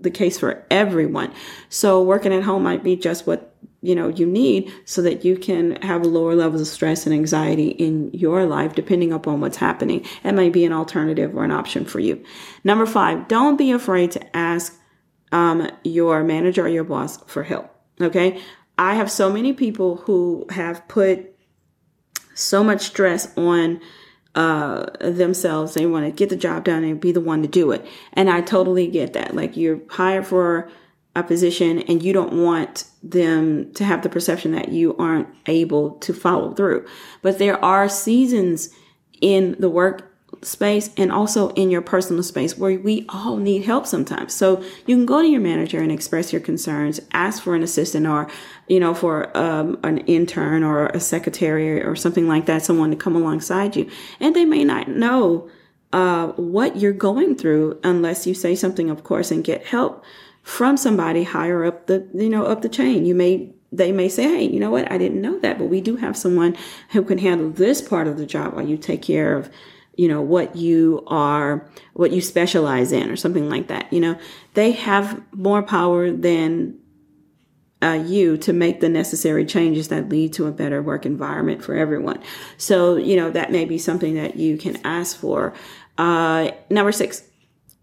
the 0.00 0.10
case 0.10 0.38
for 0.38 0.64
everyone. 0.70 1.32
So 1.68 2.02
working 2.02 2.32
at 2.32 2.42
home 2.42 2.62
might 2.62 2.84
be 2.84 2.96
just 2.96 3.26
what 3.26 3.54
you 3.80 3.94
know 3.94 4.08
you 4.08 4.26
need 4.26 4.72
so 4.84 5.02
that 5.02 5.24
you 5.24 5.36
can 5.36 5.80
have 5.82 6.04
lower 6.04 6.34
levels 6.34 6.60
of 6.60 6.66
stress 6.66 7.06
and 7.06 7.14
anxiety 7.14 7.68
in 7.68 8.10
your 8.12 8.44
life 8.44 8.74
depending 8.74 9.12
upon 9.12 9.40
what's 9.40 9.56
happening. 9.56 10.04
It 10.24 10.32
might 10.32 10.52
be 10.52 10.64
an 10.64 10.72
alternative 10.72 11.36
or 11.36 11.44
an 11.44 11.52
option 11.52 11.84
for 11.84 12.00
you. 12.00 12.24
Number 12.64 12.86
five 12.86 13.28
don't 13.28 13.56
be 13.56 13.70
afraid 13.70 14.10
to 14.12 14.36
ask 14.36 14.74
um, 15.30 15.70
your 15.84 16.24
manager 16.24 16.64
or 16.64 16.68
your 16.68 16.84
boss 16.84 17.18
for 17.24 17.42
help 17.42 17.74
okay? 18.00 18.40
I 18.76 18.94
have 18.94 19.10
so 19.10 19.32
many 19.32 19.52
people 19.52 19.96
who 19.96 20.46
have 20.50 20.86
put 20.88 21.34
so 22.34 22.62
much 22.62 22.82
stress 22.82 23.36
on 23.36 23.80
uh, 24.38 24.86
themselves. 25.00 25.74
They 25.74 25.84
want 25.84 26.06
to 26.06 26.12
get 26.12 26.28
the 26.28 26.36
job 26.36 26.62
done 26.62 26.84
and 26.84 27.00
be 27.00 27.10
the 27.10 27.20
one 27.20 27.42
to 27.42 27.48
do 27.48 27.72
it. 27.72 27.84
And 28.12 28.30
i 28.30 28.40
totally 28.40 28.86
get 28.86 29.12
that. 29.14 29.34
Like 29.34 29.56
you're 29.56 29.80
hired 29.90 30.28
for 30.28 30.70
a 31.16 31.24
position 31.24 31.80
and 31.80 32.04
you 32.04 32.12
don't 32.12 32.44
want 32.44 32.84
them 33.02 33.74
to 33.74 33.84
have 33.84 34.02
the 34.02 34.08
perception 34.08 34.52
that 34.52 34.68
you 34.68 34.96
aren't 34.96 35.26
able 35.46 35.90
to 35.98 36.14
follow 36.14 36.54
through. 36.54 36.86
But 37.20 37.38
there 37.38 37.62
are 37.64 37.88
seasons 37.88 38.70
in 39.20 39.56
the 39.58 39.68
work 39.68 40.07
space 40.42 40.90
and 40.96 41.10
also 41.10 41.50
in 41.50 41.70
your 41.70 41.82
personal 41.82 42.22
space 42.22 42.56
where 42.56 42.78
we 42.78 43.04
all 43.08 43.36
need 43.36 43.64
help 43.64 43.86
sometimes. 43.86 44.34
So 44.34 44.62
you 44.86 44.96
can 44.96 45.06
go 45.06 45.20
to 45.20 45.28
your 45.28 45.40
manager 45.40 45.80
and 45.80 45.90
express 45.90 46.32
your 46.32 46.40
concerns, 46.40 47.00
ask 47.12 47.42
for 47.42 47.54
an 47.54 47.62
assistant 47.62 48.06
or, 48.06 48.28
you 48.68 48.78
know, 48.78 48.94
for 48.94 49.36
um, 49.36 49.78
an 49.82 49.98
intern 49.98 50.62
or 50.62 50.86
a 50.86 51.00
secretary 51.00 51.82
or 51.82 51.96
something 51.96 52.28
like 52.28 52.46
that, 52.46 52.62
someone 52.62 52.90
to 52.90 52.96
come 52.96 53.16
alongside 53.16 53.74
you. 53.74 53.90
And 54.20 54.34
they 54.34 54.44
may 54.44 54.64
not 54.64 54.88
know 54.88 55.50
uh, 55.92 56.28
what 56.28 56.76
you're 56.76 56.92
going 56.92 57.34
through 57.34 57.80
unless 57.82 58.26
you 58.26 58.34
say 58.34 58.54
something, 58.54 58.90
of 58.90 59.04
course, 59.04 59.30
and 59.30 59.42
get 59.42 59.66
help 59.66 60.04
from 60.42 60.76
somebody 60.76 61.24
higher 61.24 61.64
up 61.64 61.86
the, 61.86 62.06
you 62.14 62.28
know, 62.28 62.44
up 62.44 62.62
the 62.62 62.68
chain. 62.68 63.04
You 63.04 63.14
may 63.14 63.52
they 63.70 63.92
may 63.92 64.08
say, 64.08 64.22
Hey, 64.22 64.44
you 64.44 64.58
know 64.58 64.70
what? 64.70 64.90
I 64.90 64.96
didn't 64.96 65.20
know 65.20 65.38
that, 65.40 65.58
but 65.58 65.66
we 65.66 65.82
do 65.82 65.96
have 65.96 66.16
someone 66.16 66.56
who 66.90 67.02
can 67.02 67.18
handle 67.18 67.50
this 67.50 67.82
part 67.82 68.06
of 68.06 68.16
the 68.16 68.24
job 68.24 68.54
while 68.54 68.66
you 68.66 68.78
take 68.78 69.02
care 69.02 69.36
of 69.36 69.50
you 69.98 70.06
know, 70.06 70.22
what 70.22 70.54
you 70.54 71.02
are, 71.08 71.68
what 71.92 72.12
you 72.12 72.20
specialize 72.20 72.92
in 72.92 73.10
or 73.10 73.16
something 73.16 73.50
like 73.50 73.66
that. 73.66 73.92
You 73.92 74.00
know, 74.00 74.18
they 74.54 74.70
have 74.70 75.20
more 75.32 75.60
power 75.60 76.12
than 76.12 76.78
uh, 77.82 78.04
you 78.06 78.36
to 78.38 78.52
make 78.52 78.80
the 78.80 78.88
necessary 78.88 79.44
changes 79.44 79.88
that 79.88 80.08
lead 80.08 80.32
to 80.34 80.46
a 80.46 80.52
better 80.52 80.80
work 80.80 81.04
environment 81.04 81.64
for 81.64 81.74
everyone. 81.74 82.22
So, 82.58 82.94
you 82.94 83.16
know, 83.16 83.30
that 83.32 83.50
may 83.50 83.64
be 83.64 83.76
something 83.76 84.14
that 84.14 84.36
you 84.36 84.56
can 84.56 84.78
ask 84.86 85.18
for. 85.18 85.52
Uh, 85.98 86.52
number 86.70 86.92
six, 86.92 87.24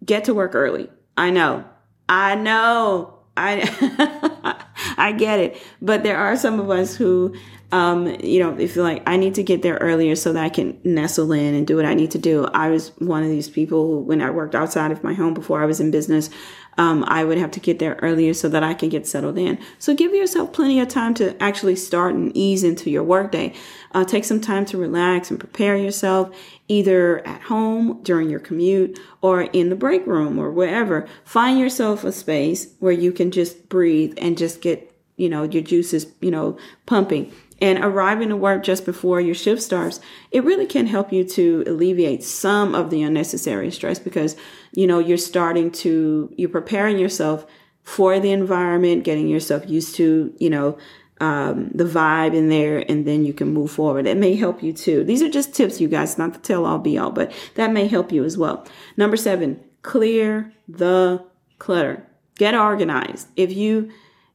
get 0.03 0.23
to 0.23 0.33
work 0.33 0.55
early. 0.55 0.89
I 1.17 1.31
know. 1.31 1.65
I 2.07 2.35
know. 2.35 3.19
I, 3.35 4.63
I 4.97 5.11
get 5.11 5.41
it. 5.41 5.61
But 5.81 6.03
there 6.03 6.17
are 6.17 6.37
some 6.37 6.61
of 6.61 6.69
us 6.69 6.95
who 6.95 7.35
um, 7.71 8.07
you 8.21 8.39
know, 8.39 8.57
if 8.57 8.75
you're 8.75 8.83
like, 8.83 9.03
I 9.07 9.17
need 9.17 9.35
to 9.35 9.43
get 9.43 9.61
there 9.61 9.75
earlier 9.75 10.15
so 10.15 10.31
that 10.33 10.43
I 10.43 10.49
can 10.49 10.79
nestle 10.83 11.31
in 11.31 11.53
and 11.55 11.65
do 11.65 11.75
what 11.75 11.85
I 11.85 11.93
need 11.93 12.11
to 12.11 12.17
do. 12.17 12.45
I 12.53 12.69
was 12.69 12.89
one 12.99 13.23
of 13.23 13.29
these 13.29 13.49
people 13.49 13.87
who, 13.87 13.99
when 13.99 14.21
I 14.21 14.29
worked 14.29 14.55
outside 14.55 14.91
of 14.91 15.03
my 15.03 15.13
home 15.13 15.33
before 15.33 15.61
I 15.61 15.65
was 15.65 15.79
in 15.79 15.91
business, 15.91 16.29
um, 16.77 17.03
I 17.07 17.23
would 17.23 17.37
have 17.37 17.51
to 17.51 17.59
get 17.59 17.79
there 17.79 17.97
earlier 18.01 18.33
so 18.33 18.49
that 18.49 18.63
I 18.63 18.73
can 18.73 18.89
get 18.89 19.07
settled 19.07 19.37
in. 19.37 19.57
So 19.79 19.95
give 19.95 20.13
yourself 20.13 20.53
plenty 20.53 20.79
of 20.79 20.87
time 20.89 21.13
to 21.15 21.41
actually 21.41 21.75
start 21.75 22.13
and 22.13 22.35
ease 22.35 22.63
into 22.63 22.89
your 22.89 23.03
workday. 23.03 23.53
Uh, 23.93 24.03
take 24.03 24.25
some 24.25 24.41
time 24.41 24.65
to 24.65 24.77
relax 24.77 25.31
and 25.31 25.39
prepare 25.39 25.77
yourself 25.77 26.35
either 26.67 27.25
at 27.25 27.41
home 27.43 28.01
during 28.03 28.29
your 28.29 28.41
commute 28.41 28.99
or 29.21 29.43
in 29.43 29.69
the 29.69 29.75
break 29.75 30.05
room 30.05 30.37
or 30.37 30.51
wherever. 30.51 31.07
Find 31.23 31.57
yourself 31.57 32.03
a 32.03 32.11
space 32.11 32.67
where 32.79 32.91
you 32.91 33.11
can 33.11 33.31
just 33.31 33.69
breathe 33.69 34.13
and 34.17 34.37
just 34.37 34.61
get, 34.61 34.91
you 35.15 35.29
know, 35.29 35.43
your 35.43 35.63
juices, 35.63 36.07
you 36.19 36.31
know, 36.31 36.57
pumping 36.85 37.31
and 37.61 37.79
arriving 37.79 38.29
to 38.29 38.35
work 38.35 38.63
just 38.63 38.85
before 38.85 39.21
your 39.21 39.35
shift 39.35 39.61
starts, 39.61 39.99
it 40.31 40.43
really 40.43 40.65
can 40.65 40.87
help 40.87 41.13
you 41.13 41.23
to 41.23 41.63
alleviate 41.67 42.23
some 42.23 42.75
of 42.75 42.89
the 42.89 43.01
unnecessary 43.01 43.71
stress 43.71 43.97
because, 43.97 44.35
you 44.73 44.85
know, 44.85 44.99
you're 44.99 45.17
starting 45.17 45.71
to, 45.71 46.33
you're 46.35 46.49
preparing 46.49 46.97
yourself 46.97 47.45
for 47.83 48.19
the 48.19 48.31
environment, 48.31 49.03
getting 49.03 49.27
yourself 49.27 49.69
used 49.69 49.95
to, 49.95 50.33
you 50.37 50.49
know, 50.49 50.77
um, 51.21 51.71
the 51.73 51.85
vibe 51.85 52.35
in 52.35 52.49
there, 52.49 52.79
and 52.89 53.07
then 53.07 53.23
you 53.23 53.33
can 53.33 53.53
move 53.53 53.71
forward. 53.71 54.05
It 54.05 54.17
may 54.17 54.35
help 54.35 54.61
you 54.61 54.73
too. 54.73 55.03
These 55.03 55.21
are 55.21 55.29
just 55.29 55.53
tips, 55.53 55.79
you 55.79 55.87
guys, 55.87 56.17
not 56.17 56.33
the 56.33 56.39
tell 56.39 56.65
all 56.65 56.79
be 56.79 56.97
all, 56.97 57.11
but 57.11 57.31
that 57.55 57.71
may 57.71 57.87
help 57.87 58.11
you 58.11 58.25
as 58.25 58.37
well. 58.37 58.67
Number 58.97 59.15
seven, 59.15 59.63
clear 59.81 60.51
the 60.67 61.23
clutter. 61.57 62.05
Get 62.37 62.53
organized. 62.53 63.27
If 63.37 63.53
you 63.53 63.91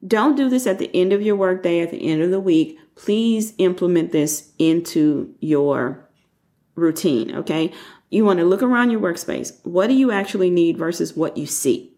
don't 0.06 0.36
do 0.36 0.48
this 0.48 0.66
at 0.66 0.78
the 0.78 0.94
end 0.94 1.12
of 1.12 1.22
your 1.22 1.36
workday, 1.36 1.80
at 1.80 1.90
the 1.90 2.08
end 2.08 2.22
of 2.22 2.30
the 2.30 2.40
week, 2.40 2.78
please 2.94 3.54
implement 3.58 4.12
this 4.12 4.52
into 4.58 5.34
your 5.40 6.08
routine. 6.74 7.34
Okay. 7.36 7.72
You 8.10 8.24
want 8.24 8.40
to 8.40 8.44
look 8.44 8.62
around 8.62 8.90
your 8.90 9.00
workspace. 9.00 9.58
What 9.64 9.86
do 9.86 9.94
you 9.94 10.10
actually 10.10 10.50
need 10.50 10.76
versus 10.76 11.16
what 11.16 11.36
you 11.36 11.46
see? 11.46 11.94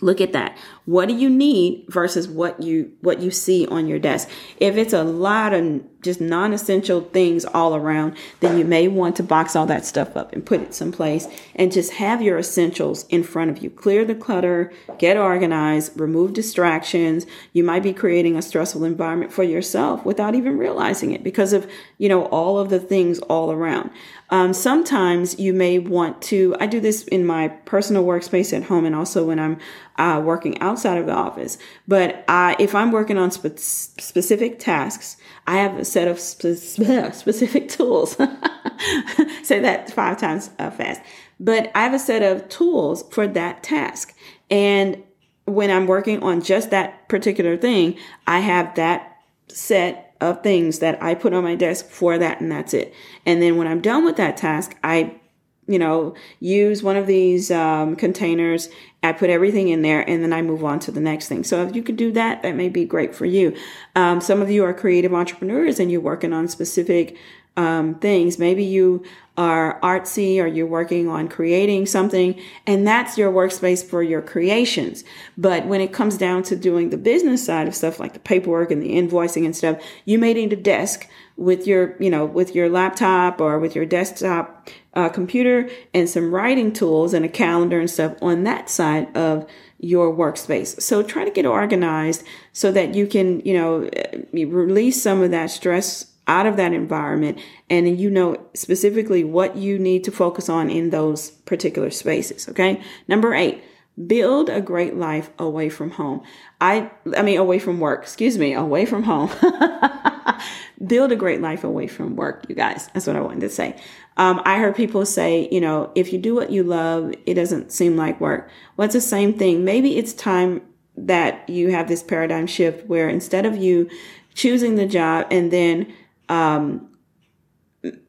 Look 0.00 0.20
at 0.20 0.32
that. 0.32 0.58
What 0.86 1.08
do 1.08 1.14
you 1.14 1.28
need 1.28 1.84
versus 1.88 2.28
what 2.28 2.62
you 2.62 2.92
what 3.00 3.20
you 3.20 3.30
see 3.30 3.66
on 3.66 3.86
your 3.88 3.98
desk? 3.98 4.28
If 4.58 4.76
it's 4.76 4.92
a 4.92 5.02
lot 5.02 5.52
of 5.52 5.82
just 6.06 6.20
non-essential 6.20 7.00
things 7.00 7.44
all 7.44 7.74
around, 7.74 8.16
then 8.38 8.56
you 8.56 8.64
may 8.64 8.86
want 8.86 9.16
to 9.16 9.24
box 9.24 9.56
all 9.56 9.66
that 9.66 9.84
stuff 9.84 10.16
up 10.16 10.32
and 10.32 10.46
put 10.46 10.60
it 10.60 10.72
someplace 10.72 11.26
and 11.56 11.72
just 11.72 11.94
have 11.94 12.22
your 12.22 12.38
essentials 12.38 13.04
in 13.08 13.24
front 13.24 13.50
of 13.50 13.58
you. 13.58 13.68
Clear 13.68 14.04
the 14.04 14.14
clutter, 14.14 14.72
get 14.98 15.16
organized, 15.16 15.98
remove 15.98 16.32
distractions. 16.32 17.26
You 17.52 17.64
might 17.64 17.82
be 17.82 17.92
creating 17.92 18.36
a 18.36 18.42
stressful 18.42 18.84
environment 18.84 19.32
for 19.32 19.42
yourself 19.42 20.04
without 20.04 20.36
even 20.36 20.56
realizing 20.56 21.10
it 21.10 21.24
because 21.24 21.52
of, 21.52 21.68
you 21.98 22.08
know, 22.08 22.26
all 22.26 22.60
of 22.60 22.70
the 22.70 22.78
things 22.78 23.18
all 23.20 23.50
around. 23.50 23.90
Um, 24.30 24.52
sometimes 24.52 25.38
you 25.40 25.52
may 25.52 25.80
want 25.80 26.22
to, 26.22 26.54
I 26.60 26.66
do 26.66 26.80
this 26.80 27.02
in 27.04 27.26
my 27.26 27.48
personal 27.48 28.04
workspace 28.04 28.56
at 28.56 28.64
home 28.64 28.84
and 28.84 28.94
also 28.94 29.24
when 29.24 29.40
I'm 29.40 29.58
uh, 29.98 30.20
working 30.24 30.60
outside 30.76 30.98
of 30.98 31.06
the 31.06 31.12
office. 31.12 31.56
But 31.88 32.22
I, 32.28 32.54
if 32.58 32.74
I'm 32.74 32.92
working 32.92 33.16
on 33.16 33.30
spe- 33.30 33.56
specific 33.58 34.58
tasks, 34.58 35.16
I 35.46 35.56
have 35.56 35.78
a 35.78 35.84
set 35.86 36.06
of 36.06 36.20
spe- 36.20 36.56
specific 37.14 37.70
tools. 37.70 38.12
Say 39.42 39.58
that 39.60 39.90
five 39.90 40.18
times 40.18 40.50
uh, 40.58 40.70
fast. 40.70 41.00
But 41.40 41.72
I 41.74 41.82
have 41.82 41.94
a 41.94 41.98
set 41.98 42.22
of 42.22 42.46
tools 42.50 43.04
for 43.10 43.26
that 43.26 43.62
task. 43.62 44.14
And 44.50 45.02
when 45.46 45.70
I'm 45.70 45.86
working 45.86 46.22
on 46.22 46.42
just 46.42 46.70
that 46.70 47.08
particular 47.08 47.56
thing, 47.56 47.96
I 48.26 48.40
have 48.40 48.74
that 48.74 49.16
set 49.48 50.14
of 50.20 50.42
things 50.42 50.80
that 50.80 51.02
I 51.02 51.14
put 51.14 51.32
on 51.32 51.44
my 51.44 51.54
desk 51.54 51.88
for 51.88 52.18
that 52.18 52.40
and 52.40 52.52
that's 52.52 52.74
it. 52.74 52.92
And 53.24 53.40
then 53.40 53.56
when 53.56 53.66
I'm 53.66 53.80
done 53.80 54.04
with 54.04 54.16
that 54.16 54.36
task, 54.36 54.76
I 54.82 55.20
you 55.66 55.78
know, 55.78 56.14
use 56.40 56.82
one 56.82 56.96
of 56.96 57.06
these 57.06 57.50
um, 57.50 57.96
containers. 57.96 58.68
I 59.02 59.12
put 59.12 59.30
everything 59.30 59.68
in 59.68 59.82
there 59.82 60.08
and 60.08 60.22
then 60.22 60.32
I 60.32 60.42
move 60.42 60.64
on 60.64 60.78
to 60.80 60.90
the 60.90 61.00
next 61.00 61.28
thing. 61.28 61.44
So 61.44 61.62
if 61.62 61.74
you 61.74 61.82
could 61.82 61.96
do 61.96 62.12
that, 62.12 62.42
that 62.42 62.54
may 62.54 62.68
be 62.68 62.84
great 62.84 63.14
for 63.14 63.26
you. 63.26 63.56
Um, 63.94 64.20
some 64.20 64.42
of 64.42 64.50
you 64.50 64.64
are 64.64 64.74
creative 64.74 65.14
entrepreneurs 65.14 65.80
and 65.80 65.90
you're 65.90 66.00
working 66.00 66.32
on 66.32 66.48
specific 66.48 67.16
um, 67.56 67.94
things. 67.96 68.38
Maybe 68.38 68.64
you 68.64 69.04
are 69.36 69.80
artsy 69.80 70.42
or 70.42 70.46
you're 70.46 70.66
working 70.66 71.08
on 71.08 71.28
creating 71.28 71.86
something 71.86 72.40
and 72.66 72.86
that's 72.86 73.18
your 73.18 73.32
workspace 73.32 73.84
for 73.84 74.02
your 74.02 74.22
creations. 74.22 75.04
But 75.36 75.66
when 75.66 75.80
it 75.80 75.92
comes 75.92 76.16
down 76.16 76.42
to 76.44 76.56
doing 76.56 76.90
the 76.90 76.96
business 76.96 77.44
side 77.44 77.68
of 77.68 77.74
stuff 77.74 78.00
like 78.00 78.12
the 78.12 78.18
paperwork 78.18 78.70
and 78.70 78.82
the 78.82 78.94
invoicing 78.94 79.44
and 79.44 79.56
stuff, 79.56 79.82
you 80.04 80.18
may 80.18 80.34
need 80.34 80.52
a 80.52 80.56
desk 80.56 81.08
with 81.36 81.66
your, 81.66 81.96
you 82.00 82.10
know, 82.10 82.24
with 82.24 82.54
your 82.54 82.68
laptop 82.68 83.40
or 83.40 83.58
with 83.58 83.74
your 83.74 83.84
desktop 83.84 84.68
uh, 84.94 85.08
computer 85.08 85.68
and 85.92 86.08
some 86.08 86.34
writing 86.34 86.72
tools 86.72 87.12
and 87.12 87.24
a 87.24 87.28
calendar 87.28 87.78
and 87.78 87.90
stuff 87.90 88.14
on 88.22 88.44
that 88.44 88.70
side 88.70 89.14
of 89.16 89.46
your 89.78 90.14
workspace. 90.14 90.80
So 90.80 91.02
try 91.02 91.24
to 91.24 91.30
get 91.30 91.44
organized 91.44 92.24
so 92.52 92.72
that 92.72 92.94
you 92.94 93.06
can, 93.06 93.40
you 93.40 93.54
know, 93.54 93.90
release 94.32 95.02
some 95.02 95.22
of 95.22 95.30
that 95.30 95.50
stress 95.50 96.12
out 96.26 96.46
of 96.46 96.56
that 96.56 96.72
environment 96.72 97.38
and 97.70 98.00
you 98.00 98.10
know 98.10 98.36
specifically 98.54 99.22
what 99.22 99.56
you 99.56 99.78
need 99.78 100.02
to 100.04 100.10
focus 100.10 100.48
on 100.48 100.68
in 100.68 100.90
those 100.90 101.30
particular 101.30 101.90
spaces. 101.90 102.48
Okay. 102.48 102.82
Number 103.06 103.34
eight, 103.34 103.62
build 104.06 104.50
a 104.50 104.60
great 104.60 104.96
life 104.96 105.30
away 105.38 105.68
from 105.68 105.90
home. 105.90 106.22
I, 106.60 106.90
I 107.16 107.22
mean, 107.22 107.38
away 107.38 107.58
from 107.58 107.80
work, 107.80 108.02
excuse 108.02 108.36
me, 108.36 108.52
away 108.52 108.84
from 108.84 109.02
home. 109.02 109.30
build 110.86 111.12
a 111.12 111.16
great 111.16 111.40
life 111.40 111.64
away 111.64 111.86
from 111.86 112.16
work, 112.16 112.44
you 112.48 112.54
guys. 112.54 112.88
That's 112.92 113.06
what 113.06 113.16
I 113.16 113.20
wanted 113.20 113.40
to 113.40 113.48
say. 113.48 113.80
Um, 114.18 114.42
I 114.44 114.58
heard 114.58 114.76
people 114.76 115.06
say, 115.06 115.48
you 115.50 115.60
know, 115.60 115.92
if 115.94 116.12
you 116.12 116.18
do 116.18 116.34
what 116.34 116.50
you 116.50 116.62
love, 116.62 117.14
it 117.24 117.34
doesn't 117.34 117.72
seem 117.72 117.96
like 117.96 118.20
work. 118.20 118.50
Well, 118.76 118.84
it's 118.84 118.94
the 118.94 119.00
same 119.00 119.34
thing. 119.34 119.64
Maybe 119.64 119.96
it's 119.96 120.12
time 120.12 120.62
that 120.96 121.48
you 121.48 121.70
have 121.70 121.88
this 121.88 122.02
paradigm 122.02 122.46
shift 122.46 122.86
where 122.86 123.08
instead 123.08 123.46
of 123.46 123.56
you 123.56 123.88
choosing 124.34 124.76
the 124.76 124.86
job 124.86 125.26
and 125.30 125.50
then 125.50 125.92
um, 126.28 126.90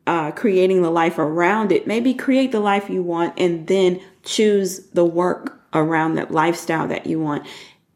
uh, 0.05 0.31
creating 0.31 0.81
the 0.81 0.89
life 0.89 1.17
around 1.17 1.71
it. 1.71 1.87
Maybe 1.87 2.13
create 2.13 2.51
the 2.51 2.59
life 2.59 2.89
you 2.89 3.03
want 3.03 3.37
and 3.37 3.67
then 3.67 4.01
choose 4.23 4.87
the 4.89 5.05
work 5.05 5.59
around 5.77 6.15
that 6.15 6.31
lifestyle 6.31 6.87
that 6.87 7.05
you 7.05 7.19
want. 7.19 7.45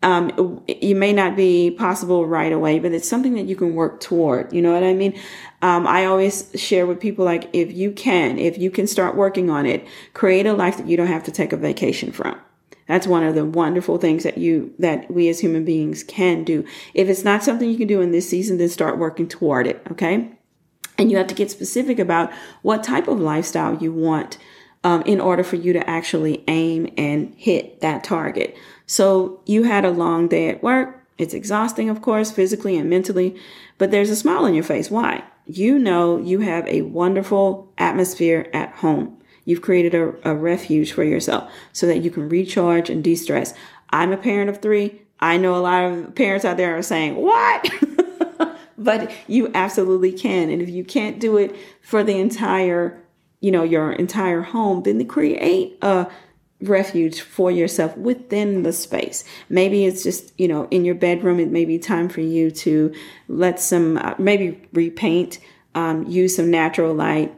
Um, 0.03 0.63
it 0.67 0.95
may 0.95 1.13
not 1.13 1.35
be 1.35 1.69
possible 1.69 2.25
right 2.25 2.51
away, 2.51 2.79
but 2.79 2.91
it's 2.91 3.07
something 3.07 3.35
that 3.35 3.45
you 3.45 3.55
can 3.55 3.75
work 3.75 3.99
toward. 3.99 4.51
You 4.51 4.61
know 4.61 4.73
what 4.73 4.83
I 4.83 4.93
mean? 4.93 5.19
Um, 5.61 5.85
I 5.85 6.05
always 6.05 6.49
share 6.55 6.87
with 6.87 6.99
people 6.99 7.23
like, 7.23 7.49
if 7.53 7.71
you 7.71 7.91
can, 7.91 8.39
if 8.39 8.57
you 8.57 8.71
can 8.71 8.87
start 8.87 9.15
working 9.15 9.51
on 9.51 9.67
it, 9.67 9.87
create 10.13 10.47
a 10.47 10.53
life 10.53 10.77
that 10.77 10.87
you 10.87 10.97
don't 10.97 11.05
have 11.05 11.23
to 11.25 11.31
take 11.31 11.53
a 11.53 11.57
vacation 11.57 12.11
from. 12.11 12.39
That's 12.87 13.05
one 13.05 13.23
of 13.23 13.35
the 13.35 13.45
wonderful 13.45 13.99
things 13.99 14.23
that 14.23 14.39
you, 14.39 14.73
that 14.79 15.09
we 15.11 15.29
as 15.29 15.39
human 15.39 15.63
beings 15.63 16.03
can 16.03 16.43
do. 16.43 16.65
If 16.95 17.07
it's 17.07 17.23
not 17.23 17.43
something 17.43 17.69
you 17.69 17.77
can 17.77 17.87
do 17.87 18.01
in 18.01 18.11
this 18.11 18.27
season, 18.27 18.57
then 18.57 18.69
start 18.69 18.97
working 18.97 19.27
toward 19.27 19.67
it. 19.67 19.81
Okay. 19.91 20.31
And 20.97 21.11
you 21.11 21.17
have 21.17 21.27
to 21.27 21.35
get 21.35 21.51
specific 21.51 21.99
about 21.99 22.33
what 22.63 22.83
type 22.83 23.07
of 23.07 23.19
lifestyle 23.19 23.77
you 23.77 23.93
want 23.93 24.39
um, 24.83 25.01
in 25.03 25.21
order 25.21 25.43
for 25.43 25.55
you 25.55 25.73
to 25.73 25.89
actually 25.89 26.43
aim 26.47 26.91
and 26.97 27.33
hit 27.35 27.81
that 27.81 28.03
target. 28.03 28.55
So 28.85 29.39
you 29.45 29.63
had 29.63 29.85
a 29.85 29.91
long 29.91 30.27
day 30.27 30.49
at 30.49 30.63
work. 30.63 31.03
It's 31.17 31.33
exhausting, 31.33 31.89
of 31.89 32.01
course, 32.01 32.31
physically 32.31 32.77
and 32.77 32.89
mentally, 32.89 33.35
but 33.77 33.91
there's 33.91 34.09
a 34.09 34.15
smile 34.15 34.45
on 34.45 34.55
your 34.55 34.63
face. 34.63 34.89
Why? 34.89 35.23
you 35.45 35.77
know 35.77 36.17
you 36.17 36.39
have 36.39 36.67
a 36.67 36.81
wonderful 36.83 37.71
atmosphere 37.77 38.49
at 38.53 38.71
home. 38.75 39.17
You've 39.45 39.61
created 39.61 39.95
a, 39.95 40.13
a 40.29 40.35
refuge 40.35 40.91
for 40.91 41.03
yourself 41.03 41.51
so 41.73 41.87
that 41.87 41.99
you 41.99 42.11
can 42.11 42.29
recharge 42.29 42.89
and 42.89 43.03
de 43.03 43.15
stress. 43.15 43.53
I'm 43.89 44.11
a 44.11 44.17
parent 44.17 44.49
of 44.49 44.61
three. 44.61 45.01
I 45.19 45.37
know 45.37 45.55
a 45.55 45.59
lot 45.59 45.83
of 45.83 46.15
parents 46.15 46.45
out 46.45 46.57
there 46.57 46.77
are 46.77 46.83
saying, 46.83 47.15
What? 47.15 47.69
but 48.77 49.11
you 49.27 49.51
absolutely 49.53 50.11
can. 50.11 50.49
And 50.49 50.61
if 50.61 50.69
you 50.69 50.83
can't 50.83 51.19
do 51.19 51.37
it 51.37 51.55
for 51.81 52.03
the 52.03 52.17
entire, 52.19 53.01
you 53.41 53.51
know, 53.51 53.63
your 53.63 53.91
entire 53.91 54.41
home, 54.41 54.83
then 54.83 55.05
create 55.05 55.77
a 55.81 56.07
refuge 56.61 57.21
for 57.21 57.51
yourself 57.51 57.97
within 57.97 58.63
the 58.63 58.71
space. 58.71 59.23
Maybe 59.49 59.85
it's 59.85 60.03
just, 60.03 60.31
you 60.39 60.47
know, 60.47 60.67
in 60.69 60.85
your 60.85 60.95
bedroom, 60.95 61.39
it 61.39 61.49
may 61.49 61.65
be 61.65 61.79
time 61.79 62.07
for 62.07 62.21
you 62.21 62.51
to 62.51 62.93
let 63.27 63.59
some, 63.59 63.97
uh, 63.97 64.13
maybe 64.17 64.61
repaint, 64.71 65.39
um, 65.73 66.05
use 66.07 66.35
some 66.35 66.51
natural 66.51 66.93
light, 66.93 67.33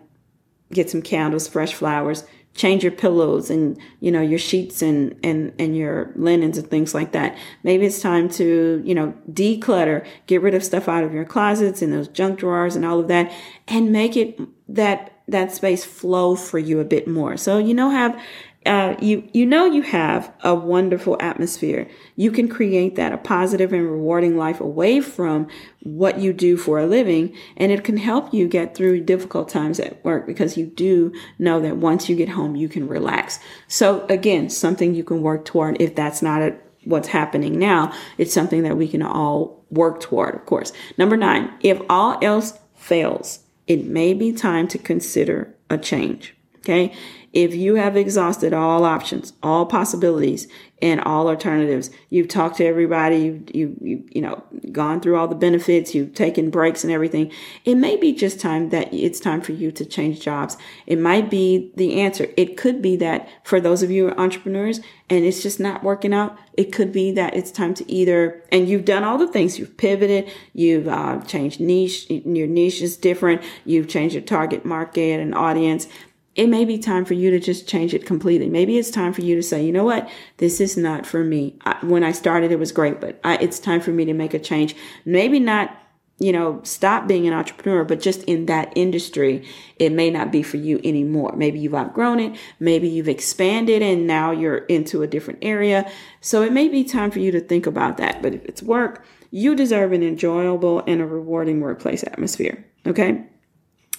get 0.72 0.89
some 0.89 1.01
candles, 1.01 1.48
fresh 1.48 1.74
flowers, 1.74 2.25
change 2.55 2.83
your 2.83 2.91
pillows 2.91 3.50
and 3.50 3.79
you 4.00 4.12
know 4.12 4.22
your 4.22 4.38
sheets 4.38 4.81
and 4.81 5.15
and 5.24 5.53
and 5.57 5.75
your 5.75 6.12
linens 6.15 6.57
and 6.57 6.69
things 6.69 6.93
like 6.93 7.12
that 7.12 7.36
maybe 7.63 7.86
it's 7.86 8.00
time 8.00 8.29
to 8.29 8.81
you 8.86 8.93
know 8.93 9.13
declutter 9.31 10.05
get 10.27 10.41
rid 10.41 10.53
of 10.53 10.63
stuff 10.63 10.88
out 10.88 11.03
of 11.03 11.13
your 11.13 11.25
closets 11.25 11.81
and 11.81 11.91
those 11.91 12.07
junk 12.10 12.38
drawers 12.38 12.75
and 12.75 12.86
all 12.86 13.00
of 13.00 13.07
that 13.07 13.31
and 13.67 13.91
make 13.91 14.15
it 14.15 14.39
that 14.67 15.12
that 15.27 15.51
space 15.51 15.85
flow 15.85 16.35
for 16.35 16.59
you 16.59 16.79
a 16.79 16.85
bit 16.85 17.07
more 17.07 17.37
so 17.37 17.57
you 17.57 17.73
know 17.73 17.89
have 17.89 18.19
uh, 18.65 18.95
you 19.01 19.27
you 19.33 19.45
know 19.45 19.65
you 19.65 19.81
have 19.81 20.33
a 20.43 20.55
wonderful 20.55 21.17
atmosphere. 21.19 21.87
You 22.15 22.31
can 22.31 22.47
create 22.47 22.95
that 22.95 23.11
a 23.11 23.17
positive 23.17 23.73
and 23.73 23.89
rewarding 23.89 24.37
life 24.37 24.61
away 24.61 25.01
from 25.01 25.47
what 25.81 26.19
you 26.19 26.31
do 26.31 26.55
for 26.55 26.79
a 26.79 26.85
living, 26.85 27.35
and 27.57 27.71
it 27.71 27.83
can 27.83 27.97
help 27.97 28.33
you 28.33 28.47
get 28.47 28.75
through 28.75 29.01
difficult 29.01 29.49
times 29.49 29.79
at 29.79 30.03
work 30.05 30.25
because 30.25 30.57
you 30.57 30.65
do 30.65 31.11
know 31.39 31.59
that 31.59 31.77
once 31.77 32.07
you 32.07 32.15
get 32.15 32.29
home 32.29 32.55
you 32.55 32.69
can 32.69 32.87
relax. 32.87 33.39
So 33.67 34.05
again, 34.07 34.49
something 34.49 34.95
you 34.95 35.03
can 35.03 35.21
work 35.21 35.45
toward 35.45 35.81
if 35.81 35.95
that's 35.95 36.21
not 36.21 36.41
a, 36.41 36.55
what's 36.85 37.09
happening 37.09 37.59
now. 37.59 37.91
It's 38.17 38.33
something 38.33 38.63
that 38.63 38.77
we 38.77 38.87
can 38.87 39.01
all 39.01 39.65
work 39.71 39.99
toward, 39.99 40.35
of 40.35 40.45
course. 40.45 40.71
Number 40.97 41.17
nine, 41.17 41.53
if 41.61 41.81
all 41.89 42.17
else 42.21 42.57
fails, 42.75 43.42
it 43.67 43.86
may 43.86 44.13
be 44.13 44.32
time 44.32 44.67
to 44.70 44.77
consider 44.77 45.55
a 45.70 45.77
change. 45.77 46.36
Okay. 46.58 46.93
If 47.34 47.55
you 47.55 47.75
have 47.75 47.98
exhausted 47.98 48.53
all 48.53 48.86
options, 48.86 49.34
all 49.41 49.65
possibilities, 49.65 50.48
and 50.83 50.99
all 50.99 51.29
alternatives, 51.29 51.89
you've 52.09 52.27
talked 52.27 52.57
to 52.57 52.65
everybody, 52.65 53.15
you, 53.15 53.45
you, 53.53 53.77
you, 53.79 54.03
you 54.11 54.21
know, 54.21 54.43
gone 54.73 54.99
through 54.99 55.15
all 55.15 55.29
the 55.29 55.33
benefits, 55.33 55.95
you've 55.95 56.13
taken 56.13 56.49
breaks 56.49 56.83
and 56.83 56.91
everything, 56.91 57.31
it 57.63 57.75
may 57.75 57.95
be 57.95 58.11
just 58.11 58.37
time 58.37 58.69
that 58.69 58.93
it's 58.93 59.21
time 59.21 59.39
for 59.39 59.53
you 59.53 59.71
to 59.71 59.85
change 59.85 60.19
jobs. 60.19 60.57
It 60.85 60.99
might 60.99 61.29
be 61.29 61.71
the 61.77 62.01
answer. 62.01 62.27
It 62.35 62.57
could 62.57 62.81
be 62.81 62.97
that 62.97 63.29
for 63.45 63.61
those 63.61 63.81
of 63.81 63.91
you 63.91 64.11
entrepreneurs 64.11 64.81
and 65.09 65.23
it's 65.23 65.41
just 65.41 65.57
not 65.57 65.85
working 65.85 66.13
out, 66.13 66.37
it 66.57 66.73
could 66.73 66.91
be 66.91 67.13
that 67.13 67.33
it's 67.33 67.49
time 67.49 67.73
to 67.75 67.89
either, 67.89 68.43
and 68.51 68.67
you've 68.67 68.83
done 68.83 69.05
all 69.05 69.17
the 69.17 69.27
things, 69.27 69.57
you've 69.57 69.77
pivoted, 69.77 70.29
you've 70.51 70.89
uh, 70.89 71.21
changed 71.21 71.61
niche, 71.61 72.09
your 72.09 72.47
niche 72.47 72.81
is 72.81 72.97
different, 72.97 73.41
you've 73.63 73.87
changed 73.87 74.15
your 74.15 74.23
target 74.23 74.65
market 74.65 75.21
and 75.21 75.33
audience 75.33 75.87
it 76.35 76.47
may 76.47 76.65
be 76.65 76.77
time 76.77 77.05
for 77.05 77.13
you 77.13 77.29
to 77.31 77.39
just 77.39 77.67
change 77.67 77.93
it 77.93 78.05
completely. 78.05 78.49
Maybe 78.49 78.77
it's 78.77 78.89
time 78.89 79.13
for 79.13 79.21
you 79.21 79.35
to 79.35 79.43
say, 79.43 79.63
you 79.63 79.71
know 79.71 79.83
what, 79.83 80.09
this 80.37 80.59
is 80.59 80.75
not 80.75 81.05
for 81.05 81.23
me. 81.23 81.57
I, 81.63 81.77
when 81.85 82.03
I 82.03 82.11
started, 82.11 82.51
it 82.51 82.59
was 82.59 82.71
great, 82.71 82.99
but 82.99 83.19
I, 83.23 83.35
it's 83.37 83.59
time 83.59 83.81
for 83.81 83.91
me 83.91 84.05
to 84.05 84.13
make 84.13 84.33
a 84.33 84.39
change. 84.39 84.75
Maybe 85.05 85.39
not, 85.39 85.77
you 86.17 86.31
know, 86.31 86.59
stop 86.63 87.07
being 87.07 87.27
an 87.27 87.33
entrepreneur, 87.33 87.83
but 87.83 87.99
just 87.99 88.23
in 88.23 88.47
that 88.47 88.73
industry, 88.75 89.47
it 89.77 89.91
may 89.91 90.09
not 90.09 90.31
be 90.31 90.41
for 90.41 90.57
you 90.57 90.79
anymore. 90.83 91.33
Maybe 91.35 91.59
you've 91.59 91.75
outgrown 91.75 92.19
it. 92.19 92.39
Maybe 92.59 92.87
you've 92.87 93.09
expanded 93.09 93.83
and 93.83 94.07
now 94.07 94.31
you're 94.31 94.57
into 94.57 95.03
a 95.03 95.07
different 95.07 95.39
area. 95.43 95.89
So 96.21 96.41
it 96.41 96.51
may 96.53 96.67
be 96.67 96.83
time 96.83 97.11
for 97.11 97.19
you 97.19 97.31
to 97.31 97.41
think 97.41 97.67
about 97.67 97.97
that. 97.97 98.23
But 98.23 98.33
if 98.33 98.43
it's 98.45 98.63
work, 98.63 99.05
you 99.29 99.55
deserve 99.55 99.91
an 99.91 100.01
enjoyable 100.01 100.84
and 100.88 100.99
a 100.99 101.05
rewarding 101.05 101.62
workplace 101.62 102.03
atmosphere. 102.03 102.65
Okay 102.88 103.25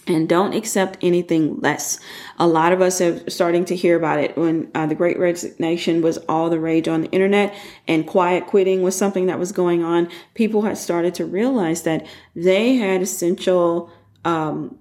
and 0.07 0.29
don't 0.29 0.55
accept 0.55 0.99
anything 1.03 1.59
less. 1.61 1.99
A 2.39 2.47
lot 2.47 2.73
of 2.73 2.81
us 2.81 3.01
are 3.01 3.29
starting 3.31 3.65
to 3.67 3.77
hear 3.77 3.97
about 3.97 4.19
it 4.19 4.37
when 4.37 4.71
uh, 4.75 4.87
the 4.87 4.95
great 4.95 5.19
resignation 5.19 6.03
was 6.03 6.19
all 6.29 6.51
the 6.51 6.61
rage 6.61 6.89
on 6.89 7.03
the 7.03 7.11
internet 7.11 7.55
and 7.89 8.07
quiet 8.07 8.47
quitting 8.47 8.83
was 8.83 8.97
something 8.97 9.27
that 9.27 9.39
was 9.39 9.53
going 9.53 9.83
on. 9.83 10.09
People 10.35 10.63
had 10.63 10.79
started 10.79 11.15
to 11.15 11.25
realize 11.25 11.83
that 11.83 12.07
they 12.37 12.77
had 12.77 13.03
essential, 13.03 13.91
um, 14.25 14.79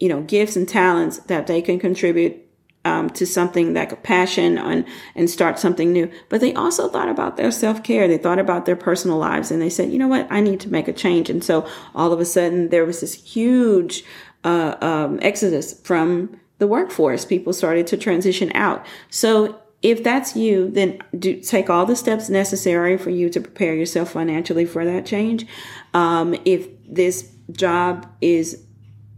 you 0.00 0.08
know, 0.08 0.22
gifts 0.22 0.56
and 0.56 0.68
talents 0.68 1.18
that 1.18 1.46
they 1.46 1.60
can 1.60 1.78
contribute 1.78 2.47
um, 2.84 3.10
to 3.10 3.26
something 3.26 3.74
like 3.74 3.92
a 3.92 3.96
passion 3.96 4.58
and, 4.58 4.86
and 5.14 5.28
start 5.28 5.58
something 5.58 5.92
new. 5.92 6.10
But 6.28 6.40
they 6.40 6.54
also 6.54 6.88
thought 6.88 7.08
about 7.08 7.36
their 7.36 7.50
self 7.50 7.82
care. 7.82 8.08
They 8.08 8.18
thought 8.18 8.38
about 8.38 8.66
their 8.66 8.76
personal 8.76 9.18
lives 9.18 9.50
and 9.50 9.60
they 9.60 9.70
said, 9.70 9.90
you 9.90 9.98
know 9.98 10.08
what, 10.08 10.26
I 10.30 10.40
need 10.40 10.60
to 10.60 10.70
make 10.70 10.88
a 10.88 10.92
change. 10.92 11.28
And 11.30 11.42
so 11.42 11.66
all 11.94 12.12
of 12.12 12.20
a 12.20 12.24
sudden 12.24 12.68
there 12.70 12.84
was 12.84 13.00
this 13.00 13.14
huge 13.14 14.04
uh, 14.44 14.76
um, 14.80 15.18
exodus 15.22 15.80
from 15.80 16.38
the 16.58 16.66
workforce. 16.66 17.24
People 17.24 17.52
started 17.52 17.86
to 17.88 17.96
transition 17.96 18.50
out. 18.54 18.84
So 19.10 19.60
if 19.82 20.02
that's 20.02 20.34
you, 20.34 20.70
then 20.70 20.98
do 21.16 21.40
take 21.40 21.70
all 21.70 21.86
the 21.86 21.94
steps 21.94 22.28
necessary 22.28 22.96
for 22.98 23.10
you 23.10 23.30
to 23.30 23.40
prepare 23.40 23.74
yourself 23.74 24.10
financially 24.10 24.64
for 24.64 24.84
that 24.84 25.06
change. 25.06 25.46
Um, 25.94 26.34
if 26.44 26.68
this 26.84 27.30
job 27.52 28.10
is, 28.20 28.64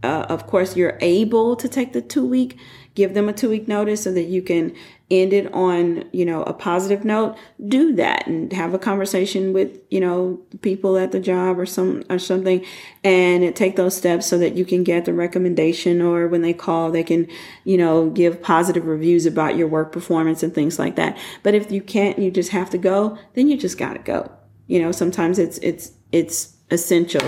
uh, 0.03 0.25
of 0.29 0.45
course, 0.45 0.75
you're 0.75 0.99
able 1.01 1.55
to 1.55 1.67
take 1.67 1.93
the 1.93 2.01
two 2.01 2.25
week 2.25 2.59
give 2.93 3.13
them 3.13 3.29
a 3.29 3.33
two 3.33 3.49
week 3.49 3.67
notice 3.67 4.03
so 4.03 4.11
that 4.11 4.23
you 4.23 4.41
can 4.41 4.75
end 5.09 5.33
it 5.33 5.53
on, 5.53 6.05
you 6.13 6.25
know, 6.25 6.43
a 6.43 6.53
positive 6.53 7.03
note, 7.03 7.35
do 7.67 7.93
that 7.95 8.25
and 8.27 8.51
have 8.53 8.73
a 8.73 8.79
conversation 8.79 9.51
with, 9.51 9.77
you 9.89 9.99
know, 9.99 10.39
people 10.61 10.97
at 10.97 11.11
the 11.11 11.19
job 11.19 11.59
or 11.59 11.65
some 11.65 12.03
or 12.09 12.17
something 12.17 12.65
and 13.03 13.55
take 13.55 13.75
those 13.75 13.95
steps 13.95 14.25
so 14.25 14.37
that 14.37 14.55
you 14.55 14.63
can 14.63 14.83
get 14.83 15.05
the 15.05 15.13
recommendation 15.13 16.01
or 16.01 16.27
when 16.27 16.41
they 16.41 16.53
call 16.53 16.91
they 16.91 17.03
can, 17.03 17.27
you 17.65 17.77
know, 17.77 18.09
give 18.09 18.41
positive 18.41 18.85
reviews 18.85 19.25
about 19.25 19.57
your 19.57 19.67
work 19.67 19.91
performance 19.91 20.43
and 20.43 20.53
things 20.55 20.79
like 20.79 20.95
that. 20.95 21.17
But 21.43 21.55
if 21.55 21.71
you 21.71 21.81
can't, 21.81 22.17
you 22.17 22.31
just 22.31 22.51
have 22.51 22.69
to 22.69 22.77
go, 22.77 23.17
then 23.33 23.49
you 23.49 23.57
just 23.57 23.77
got 23.77 23.93
to 23.93 23.99
go. 23.99 24.31
You 24.67 24.81
know, 24.81 24.93
sometimes 24.93 25.39
it's 25.39 25.57
it's 25.57 25.91
it's 26.13 26.55
essential. 26.71 27.21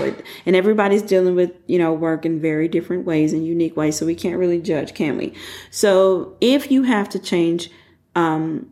And 0.46 0.56
everybody's 0.56 1.02
dealing 1.02 1.36
with 1.36 1.52
you 1.66 1.78
know 1.78 1.92
work 1.92 2.26
in 2.26 2.40
very 2.40 2.66
different 2.66 3.04
ways 3.04 3.32
and 3.32 3.46
unique 3.46 3.76
ways 3.76 3.96
so 3.96 4.06
we 4.06 4.14
can't 4.14 4.38
really 4.38 4.60
judge 4.60 4.94
can 4.94 5.16
we? 5.16 5.34
So 5.70 6.36
if 6.40 6.70
you 6.70 6.82
have 6.82 7.08
to 7.10 7.18
change 7.18 7.70
um, 8.16 8.70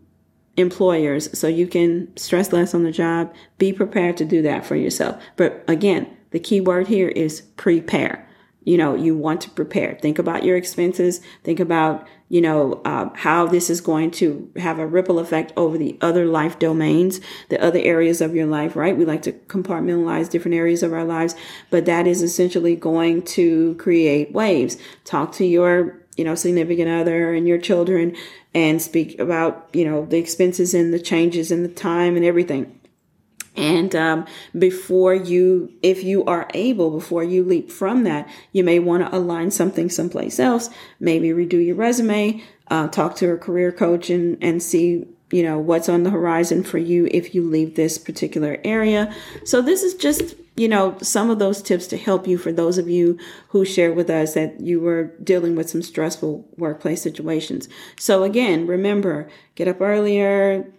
employers 0.56 1.38
so 1.38 1.46
you 1.46 1.66
can 1.66 2.14
stress 2.16 2.52
less 2.52 2.74
on 2.74 2.84
the 2.84 2.92
job 2.92 3.32
be 3.58 3.72
prepared 3.72 4.16
to 4.18 4.24
do 4.24 4.42
that 4.42 4.66
for 4.66 4.76
yourself. 4.76 5.22
But 5.36 5.64
again 5.68 6.16
the 6.30 6.40
key 6.40 6.60
word 6.60 6.88
here 6.88 7.08
is 7.08 7.42
prepare. 7.56 8.28
You 8.64 8.78
know 8.78 8.94
you 8.94 9.16
want 9.16 9.40
to 9.42 9.50
prepare. 9.50 9.98
Think 10.00 10.18
about 10.18 10.44
your 10.44 10.56
expenses. 10.56 11.20
Think 11.44 11.60
about 11.60 12.06
you 12.32 12.40
know 12.40 12.80
uh, 12.86 13.10
how 13.14 13.46
this 13.46 13.68
is 13.68 13.82
going 13.82 14.10
to 14.10 14.50
have 14.56 14.78
a 14.78 14.86
ripple 14.86 15.18
effect 15.18 15.52
over 15.54 15.76
the 15.76 15.98
other 16.00 16.24
life 16.24 16.58
domains 16.58 17.20
the 17.50 17.62
other 17.62 17.78
areas 17.78 18.22
of 18.22 18.34
your 18.34 18.46
life 18.46 18.74
right? 18.74 18.96
We 18.96 19.04
like 19.04 19.20
to 19.22 19.32
compartmentalize 19.32 20.30
different 20.30 20.54
areas 20.54 20.82
of 20.82 20.94
our 20.94 21.04
lives 21.04 21.34
but 21.68 21.84
that 21.84 22.06
is 22.06 22.22
essentially 22.22 22.74
going 22.74 23.22
to 23.36 23.74
create 23.74 24.32
waves. 24.32 24.78
Talk 25.04 25.32
to 25.32 25.44
your 25.44 26.00
you 26.16 26.24
know 26.24 26.34
significant 26.34 26.88
other 26.88 27.34
and 27.34 27.46
your 27.46 27.58
children 27.58 28.16
and 28.54 28.80
speak 28.80 29.18
about 29.18 29.68
you 29.74 29.84
know 29.84 30.06
the 30.06 30.16
expenses 30.16 30.72
and 30.72 30.92
the 30.92 31.00
changes 31.00 31.52
and 31.52 31.62
the 31.62 31.68
time 31.68 32.16
and 32.16 32.24
everything 32.24 32.78
and 33.56 33.94
um, 33.94 34.26
before 34.58 35.14
you, 35.14 35.72
if 35.82 36.02
you 36.02 36.24
are 36.24 36.48
able, 36.54 36.90
before 36.90 37.22
you 37.22 37.44
leap 37.44 37.70
from 37.70 38.04
that, 38.04 38.28
you 38.52 38.64
may 38.64 38.78
want 38.78 39.04
to 39.04 39.14
align 39.14 39.50
something 39.50 39.90
someplace 39.90 40.40
else. 40.40 40.70
Maybe 41.00 41.28
redo 41.28 41.64
your 41.64 41.76
resume, 41.76 42.42
uh, 42.68 42.88
talk 42.88 43.14
to 43.16 43.30
a 43.30 43.36
career 43.36 43.70
coach, 43.70 44.08
and 44.08 44.42
and 44.42 44.62
see 44.62 45.06
you 45.30 45.42
know 45.42 45.58
what's 45.58 45.88
on 45.88 46.02
the 46.02 46.10
horizon 46.10 46.62
for 46.62 46.78
you 46.78 47.08
if 47.10 47.34
you 47.34 47.42
leave 47.42 47.74
this 47.74 47.98
particular 47.98 48.58
area. 48.64 49.14
So 49.44 49.60
this 49.60 49.82
is 49.82 49.94
just 49.94 50.34
you 50.56 50.68
know 50.68 50.96
some 51.02 51.28
of 51.28 51.38
those 51.38 51.60
tips 51.60 51.86
to 51.88 51.98
help 51.98 52.26
you 52.26 52.38
for 52.38 52.52
those 52.52 52.78
of 52.78 52.88
you 52.88 53.18
who 53.48 53.66
shared 53.66 53.96
with 53.96 54.08
us 54.08 54.32
that 54.32 54.60
you 54.60 54.80
were 54.80 55.12
dealing 55.22 55.56
with 55.56 55.68
some 55.68 55.82
stressful 55.82 56.48
workplace 56.56 57.02
situations. 57.02 57.68
So 57.98 58.22
again, 58.22 58.66
remember, 58.66 59.28
get 59.56 59.68
up 59.68 59.82
earlier 59.82 60.72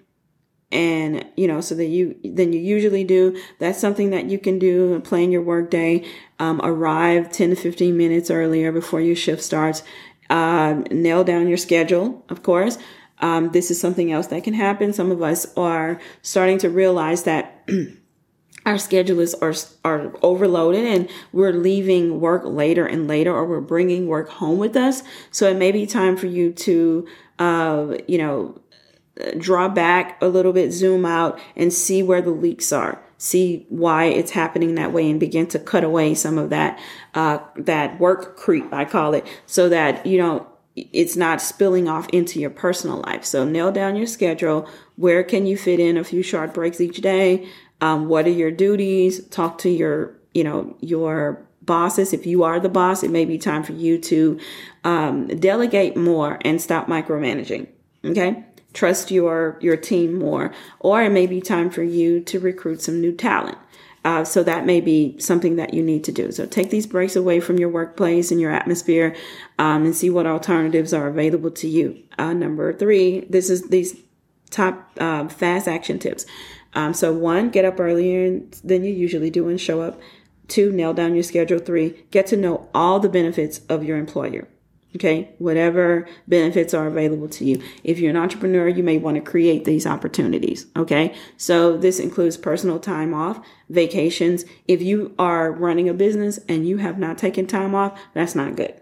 and 0.73 1.25
you 1.37 1.47
know 1.47 1.61
so 1.61 1.75
that 1.75 1.85
you 1.85 2.15
than 2.23 2.51
you 2.51 2.59
usually 2.59 3.03
do 3.03 3.39
that's 3.59 3.79
something 3.79 4.09
that 4.09 4.25
you 4.25 4.39
can 4.39 4.59
do 4.59 4.99
plan 5.01 5.31
your 5.31 5.41
work 5.41 5.69
day 5.69 6.05
um, 6.39 6.59
arrive 6.63 7.31
10 7.31 7.51
to 7.51 7.55
15 7.55 7.95
minutes 7.95 8.29
earlier 8.29 8.71
before 8.71 8.99
your 8.99 9.15
shift 9.15 9.41
starts. 9.41 9.83
Uh, 10.29 10.81
nail 10.89 11.23
down 11.23 11.47
your 11.47 11.57
schedule 11.57 12.25
of 12.29 12.43
course. 12.43 12.77
Um, 13.19 13.51
this 13.51 13.71
is 13.71 13.79
something 13.79 14.11
else 14.11 14.27
that 14.27 14.43
can 14.43 14.53
happen. 14.53 14.91
Some 14.91 15.11
of 15.11 15.21
us 15.21 15.45
are 15.55 16.01
starting 16.21 16.57
to 16.59 16.69
realize 16.69 17.23
that 17.23 17.69
our 18.65 18.77
schedules 18.77 19.33
are 19.35 19.53
are 19.85 20.13
overloaded 20.21 20.85
and 20.85 21.09
we're 21.31 21.53
leaving 21.53 22.19
work 22.19 22.43
later 22.45 22.85
and 22.85 23.07
later 23.07 23.33
or 23.33 23.45
we're 23.45 23.61
bringing 23.61 24.07
work 24.07 24.29
home 24.29 24.57
with 24.57 24.75
us. 24.75 25.03
So 25.31 25.47
it 25.49 25.57
may 25.57 25.71
be 25.71 25.85
time 25.85 26.17
for 26.17 26.27
you 26.27 26.51
to 26.51 27.07
uh, 27.39 27.97
you 28.07 28.17
know 28.17 28.59
draw 29.37 29.67
back 29.67 30.21
a 30.21 30.27
little 30.27 30.53
bit 30.53 30.71
zoom 30.71 31.05
out 31.05 31.39
and 31.55 31.71
see 31.71 32.01
where 32.01 32.21
the 32.21 32.31
leaks 32.31 32.71
are 32.71 33.01
see 33.17 33.65
why 33.69 34.05
it's 34.05 34.31
happening 34.31 34.75
that 34.75 34.91
way 34.91 35.09
and 35.09 35.19
begin 35.19 35.45
to 35.45 35.59
cut 35.59 35.83
away 35.83 36.15
some 36.15 36.37
of 36.37 36.49
that 36.49 36.79
uh, 37.13 37.37
that 37.55 37.99
work 37.99 38.35
creep 38.35 38.73
i 38.73 38.83
call 38.83 39.13
it 39.13 39.25
so 39.45 39.69
that 39.69 40.05
you 40.05 40.17
know 40.17 40.47
it's 40.75 41.15
not 41.15 41.39
spilling 41.39 41.87
off 41.87 42.09
into 42.09 42.39
your 42.39 42.49
personal 42.49 43.03
life 43.05 43.23
so 43.23 43.45
nail 43.45 43.71
down 43.71 43.95
your 43.95 44.07
schedule 44.07 44.67
where 44.95 45.23
can 45.23 45.45
you 45.45 45.55
fit 45.55 45.79
in 45.79 45.95
a 45.95 46.03
few 46.03 46.23
short 46.23 46.51
breaks 46.51 46.81
each 46.81 46.97
day 46.97 47.47
um, 47.83 48.07
what 48.07 48.25
are 48.25 48.31
your 48.31 48.49
duties? 48.49 49.27
Talk 49.27 49.57
to 49.59 49.69
your, 49.69 50.15
you 50.33 50.45
know, 50.45 50.77
your 50.79 51.45
bosses. 51.61 52.13
If 52.13 52.25
you 52.25 52.43
are 52.43 52.57
the 52.57 52.69
boss, 52.69 53.03
it 53.03 53.11
may 53.11 53.25
be 53.25 53.37
time 53.37 53.61
for 53.61 53.73
you 53.73 53.97
to 53.99 54.39
um, 54.85 55.27
delegate 55.27 55.97
more 55.97 56.39
and 56.45 56.61
stop 56.61 56.87
micromanaging. 56.87 57.67
Okay. 58.05 58.45
Trust 58.73 59.11
your, 59.11 59.57
your 59.61 59.77
team 59.77 60.17
more, 60.17 60.51
or 60.79 61.03
it 61.03 61.11
may 61.11 61.27
be 61.27 61.41
time 61.41 61.69
for 61.69 61.83
you 61.83 62.19
to 62.21 62.39
recruit 62.39 62.81
some 62.81 62.99
new 62.99 63.13
talent. 63.13 63.57
Uh, 64.05 64.25
so 64.25 64.43
that 64.43 64.65
may 64.65 64.81
be 64.81 65.17
something 65.17 65.55
that 65.55 65.73
you 65.73 65.81
need 65.81 66.03
to 66.03 66.11
do. 66.11 66.29
So 66.31 66.45
take 66.45 66.69
these 66.69 66.85
breaks 66.85 67.15
away 67.15 67.39
from 67.39 67.57
your 67.57 67.69
workplace 67.69 68.31
and 68.31 68.41
your 68.41 68.51
atmosphere, 68.51 69.15
um, 69.57 69.85
and 69.85 69.95
see 69.95 70.09
what 70.09 70.27
alternatives 70.27 70.93
are 70.93 71.07
available 71.07 71.51
to 71.51 71.67
you. 71.69 72.03
Uh, 72.17 72.33
number 72.33 72.73
three, 72.73 73.21
this 73.29 73.49
is 73.49 73.69
these 73.69 73.95
top 74.49 74.91
uh, 74.99 75.29
fast 75.29 75.67
action 75.67 75.99
tips. 75.99 76.25
Um, 76.73 76.93
so 76.93 77.13
one, 77.13 77.49
get 77.49 77.65
up 77.65 77.79
earlier 77.79 78.41
than 78.63 78.83
you 78.83 78.91
usually 78.91 79.29
do 79.29 79.47
and 79.47 79.61
show 79.61 79.81
up. 79.81 80.01
Two, 80.49 80.71
nail 80.71 80.93
down 80.93 81.13
your 81.13 81.23
schedule. 81.23 81.59
Three, 81.59 82.03
get 82.11 82.27
to 82.27 82.35
know 82.35 82.69
all 82.73 82.99
the 82.99 83.07
benefits 83.09 83.61
of 83.69 83.83
your 83.83 83.97
employer. 83.97 84.47
Okay, 84.95 85.33
whatever 85.39 86.07
benefits 86.27 86.73
are 86.73 86.85
available 86.85 87.27
to 87.27 87.45
you. 87.45 87.61
If 87.83 87.97
you're 87.97 88.11
an 88.11 88.17
entrepreneur, 88.17 88.67
you 88.67 88.83
may 88.83 88.99
want 88.99 89.15
to 89.15 89.21
create 89.21 89.65
these 89.65 89.87
opportunities. 89.87 90.67
Okay, 90.75 91.15
so 91.35 91.77
this 91.77 91.99
includes 91.99 92.37
personal 92.37 92.79
time 92.79 93.13
off, 93.13 93.43
vacations. 93.69 94.45
If 94.67 94.81
you 94.81 95.15
are 95.17 95.51
running 95.51 95.89
a 95.89 95.93
business 95.93 96.39
and 96.47 96.67
you 96.67 96.77
have 96.77 96.99
not 96.99 97.17
taken 97.17 97.47
time 97.47 97.73
off, 97.73 97.99
that's 98.13 98.35
not 98.35 98.55
good. 98.55 98.79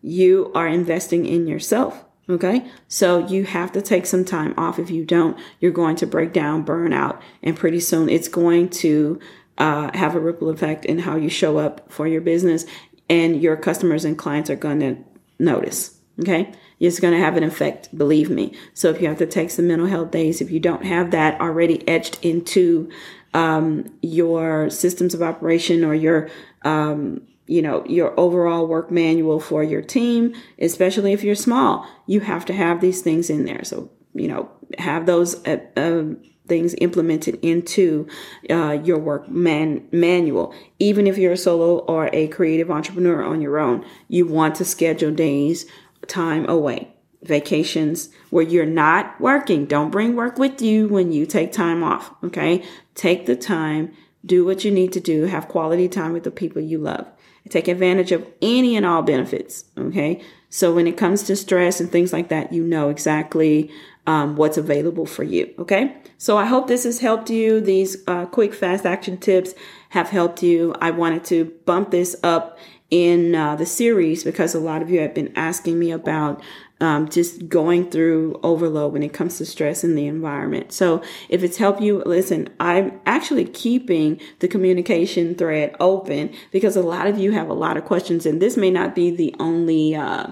You 0.00 0.50
are 0.54 0.66
investing 0.68 1.26
in 1.26 1.46
yourself. 1.46 2.04
Okay. 2.30 2.70
So 2.88 3.26
you 3.26 3.44
have 3.44 3.72
to 3.72 3.80
take 3.80 4.04
some 4.04 4.24
time 4.24 4.52
off. 4.58 4.78
If 4.78 4.90
you 4.90 5.04
don't, 5.04 5.38
you're 5.60 5.72
going 5.72 5.96
to 5.96 6.06
break 6.06 6.34
down, 6.34 6.62
burn 6.62 6.92
out, 6.92 7.22
and 7.42 7.56
pretty 7.56 7.80
soon 7.80 8.10
it's 8.10 8.28
going 8.28 8.68
to 8.68 9.18
uh, 9.56 9.90
have 9.96 10.14
a 10.14 10.20
ripple 10.20 10.50
effect 10.50 10.84
in 10.84 11.00
how 11.00 11.16
you 11.16 11.30
show 11.30 11.56
up 11.58 11.90
for 11.90 12.06
your 12.06 12.20
business 12.20 12.66
and 13.08 13.42
your 13.42 13.56
customers 13.56 14.04
and 14.04 14.18
clients 14.18 14.50
are 14.50 14.56
going 14.56 14.80
to 14.80 14.96
notice. 15.38 15.98
Okay. 16.20 16.52
It's 16.80 17.00
going 17.00 17.14
to 17.14 17.20
have 17.20 17.36
an 17.36 17.44
effect, 17.44 17.96
believe 17.96 18.30
me. 18.30 18.54
So 18.74 18.90
if 18.90 19.00
you 19.00 19.08
have 19.08 19.18
to 19.18 19.26
take 19.26 19.50
some 19.50 19.66
mental 19.66 19.86
health 19.86 20.10
days, 20.10 20.40
if 20.40 20.50
you 20.50 20.60
don't 20.60 20.84
have 20.84 21.10
that 21.10 21.40
already 21.40 21.86
etched 21.88 22.18
into 22.24 22.88
um, 23.34 23.84
your 24.00 24.70
systems 24.70 25.14
of 25.14 25.22
operation 25.22 25.84
or 25.84 25.94
your 25.94 26.28
um, 26.62 27.22
you 27.48 27.62
know, 27.62 27.82
your 27.86 28.18
overall 28.20 28.66
work 28.66 28.90
manual 28.90 29.40
for 29.40 29.64
your 29.64 29.80
team, 29.80 30.34
especially 30.60 31.14
if 31.14 31.24
you're 31.24 31.34
small, 31.34 31.86
you 32.06 32.20
have 32.20 32.44
to 32.44 32.52
have 32.52 32.80
these 32.80 33.00
things 33.00 33.30
in 33.30 33.46
there. 33.46 33.64
So, 33.64 33.90
you 34.14 34.28
know, 34.28 34.50
have 34.78 35.06
those 35.06 35.44
uh, 35.46 35.58
uh, 35.76 36.14
things 36.48 36.74
implemented 36.78 37.38
into 37.42 38.06
uh, 38.50 38.78
your 38.82 38.98
work 38.98 39.28
man- 39.28 39.86
manual. 39.92 40.54
Even 40.78 41.06
if 41.06 41.18
you're 41.18 41.32
a 41.32 41.36
solo 41.36 41.78
or 41.80 42.10
a 42.12 42.28
creative 42.28 42.70
entrepreneur 42.70 43.22
on 43.22 43.40
your 43.40 43.58
own, 43.58 43.84
you 44.08 44.26
want 44.26 44.54
to 44.56 44.64
schedule 44.64 45.12
days, 45.12 45.66
time 46.06 46.48
away, 46.48 46.88
vacations 47.22 48.10
where 48.30 48.44
you're 48.44 48.66
not 48.66 49.20
working. 49.20 49.66
Don't 49.66 49.90
bring 49.90 50.16
work 50.16 50.38
with 50.38 50.60
you 50.62 50.88
when 50.88 51.12
you 51.12 51.26
take 51.26 51.52
time 51.52 51.82
off. 51.82 52.12
Okay. 52.24 52.64
Take 52.94 53.26
the 53.26 53.36
time, 53.36 53.92
do 54.24 54.44
what 54.44 54.64
you 54.64 54.70
need 54.70 54.92
to 54.92 55.00
do, 55.00 55.24
have 55.24 55.48
quality 55.48 55.88
time 55.88 56.12
with 56.12 56.24
the 56.24 56.30
people 56.30 56.60
you 56.60 56.78
love 56.78 57.06
take 57.48 57.68
advantage 57.68 58.12
of 58.12 58.26
any 58.42 58.76
and 58.76 58.86
all 58.86 59.02
benefits. 59.02 59.64
Okay. 59.76 60.22
So 60.50 60.74
when 60.74 60.86
it 60.86 60.96
comes 60.96 61.22
to 61.24 61.36
stress 61.36 61.80
and 61.80 61.90
things 61.90 62.12
like 62.12 62.28
that, 62.28 62.52
you 62.52 62.64
know 62.64 62.88
exactly 62.88 63.70
um, 64.06 64.36
what's 64.36 64.56
available 64.56 65.04
for 65.04 65.22
you. 65.22 65.52
Okay. 65.58 65.94
So 66.16 66.38
I 66.38 66.46
hope 66.46 66.66
this 66.66 66.84
has 66.84 67.00
helped 67.00 67.28
you. 67.28 67.60
These 67.60 67.98
uh, 68.06 68.26
quick, 68.26 68.54
fast 68.54 68.86
action 68.86 69.18
tips 69.18 69.54
have 69.90 70.08
helped 70.08 70.42
you. 70.42 70.74
I 70.80 70.90
wanted 70.90 71.24
to 71.26 71.44
bump 71.66 71.90
this 71.90 72.16
up 72.22 72.58
in 72.90 73.34
uh, 73.34 73.54
the 73.56 73.66
series 73.66 74.24
because 74.24 74.54
a 74.54 74.60
lot 74.60 74.80
of 74.80 74.90
you 74.90 75.00
have 75.00 75.14
been 75.14 75.32
asking 75.36 75.78
me 75.78 75.90
about 75.90 76.42
um, 76.80 77.08
just 77.08 77.48
going 77.48 77.90
through 77.90 78.38
overload 78.42 78.92
when 78.92 79.02
it 79.02 79.12
comes 79.12 79.38
to 79.38 79.46
stress 79.46 79.82
in 79.82 79.94
the 79.94 80.06
environment. 80.06 80.72
So 80.72 81.02
if 81.28 81.42
it's 81.42 81.56
helped 81.56 81.80
you, 81.80 82.02
listen, 82.06 82.48
I'm 82.60 83.00
actually 83.06 83.46
keeping 83.46 84.20
the 84.38 84.48
communication 84.48 85.34
thread 85.34 85.74
open 85.80 86.32
because 86.52 86.76
a 86.76 86.82
lot 86.82 87.06
of 87.06 87.18
you 87.18 87.32
have 87.32 87.48
a 87.48 87.54
lot 87.54 87.76
of 87.76 87.84
questions 87.84 88.26
and 88.26 88.40
this 88.40 88.56
may 88.56 88.70
not 88.70 88.94
be 88.94 89.10
the 89.10 89.34
only, 89.38 89.94
uh, 89.94 90.28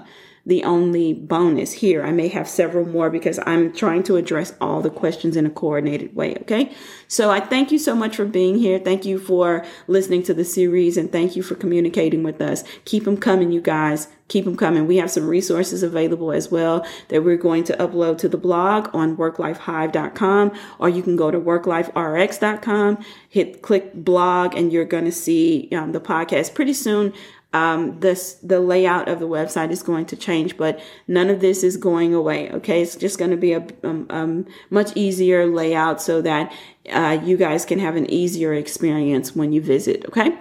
the 0.47 0.63
only 0.63 1.13
bonus 1.13 1.73
here. 1.73 2.03
I 2.03 2.11
may 2.13 2.29
have 2.29 2.47
several 2.47 2.85
more 2.87 3.09
because 3.09 3.37
I'm 3.45 3.73
trying 3.73 4.03
to 4.03 4.15
address 4.15 4.55
all 4.61 4.81
the 4.81 4.89
questions 4.89 5.35
in 5.35 5.45
a 5.45 5.49
coordinated 5.49 6.15
way. 6.15 6.37
Okay. 6.41 6.71
So 7.09 7.29
I 7.29 7.41
thank 7.41 7.69
you 7.69 7.77
so 7.77 7.93
much 7.93 8.15
for 8.15 8.23
being 8.23 8.57
here. 8.57 8.79
Thank 8.79 9.03
you 9.03 9.19
for 9.19 9.65
listening 9.87 10.23
to 10.23 10.33
the 10.33 10.45
series 10.45 10.95
and 10.95 11.11
thank 11.11 11.35
you 11.35 11.43
for 11.43 11.55
communicating 11.55 12.23
with 12.23 12.41
us. 12.41 12.63
Keep 12.85 13.03
them 13.03 13.17
coming, 13.17 13.51
you 13.51 13.59
guys. 13.59 14.07
Keep 14.29 14.45
them 14.45 14.57
coming. 14.57 14.87
We 14.87 14.97
have 14.97 15.11
some 15.11 15.27
resources 15.27 15.83
available 15.83 16.31
as 16.31 16.51
well 16.51 16.85
that 17.09 17.23
we're 17.23 17.37
going 17.37 17.63
to 17.65 17.73
upload 17.77 18.17
to 18.19 18.29
the 18.29 18.37
blog 18.37 18.93
on 18.93 19.15
worklifehive.com 19.15 20.51
or 20.79 20.89
you 20.89 21.01
can 21.01 21.15
go 21.15 21.31
to 21.31 21.39
workliferx.com, 21.39 23.05
hit 23.29 23.61
click 23.61 23.93
blog 23.93 24.53
and 24.55 24.73
you're 24.73 24.85
going 24.85 25.05
to 25.05 25.13
see 25.13 25.69
um, 25.71 25.93
the 25.93 26.01
podcast 26.01 26.53
pretty 26.53 26.73
soon 26.73 27.13
um, 27.57 27.99
this 27.99 28.35
the 28.35 28.59
layout 28.59 29.07
of 29.07 29.19
the 29.19 29.27
website 29.27 29.71
is 29.71 29.81
going 29.81 30.05
to 30.07 30.15
change, 30.15 30.57
but 30.57 30.79
none 31.07 31.29
of 31.29 31.39
this 31.39 31.63
is 31.63 31.75
going 31.75 32.13
away. 32.13 32.51
Okay, 32.51 32.81
it's 32.81 32.95
just 32.95 33.17
going 33.17 33.31
to 33.31 33.37
be 33.37 33.53
a 33.53 33.65
um, 33.83 34.05
um, 34.09 34.45
much 34.69 34.95
easier 34.95 35.45
layout 35.47 36.01
so 36.01 36.21
that 36.21 36.53
uh, 36.91 37.19
you 37.23 37.35
guys 37.35 37.65
can 37.65 37.79
have 37.79 37.95
an 37.95 38.09
easier 38.09 38.53
experience 38.53 39.35
when 39.35 39.51
you 39.51 39.61
visit. 39.61 40.05
Okay. 40.07 40.37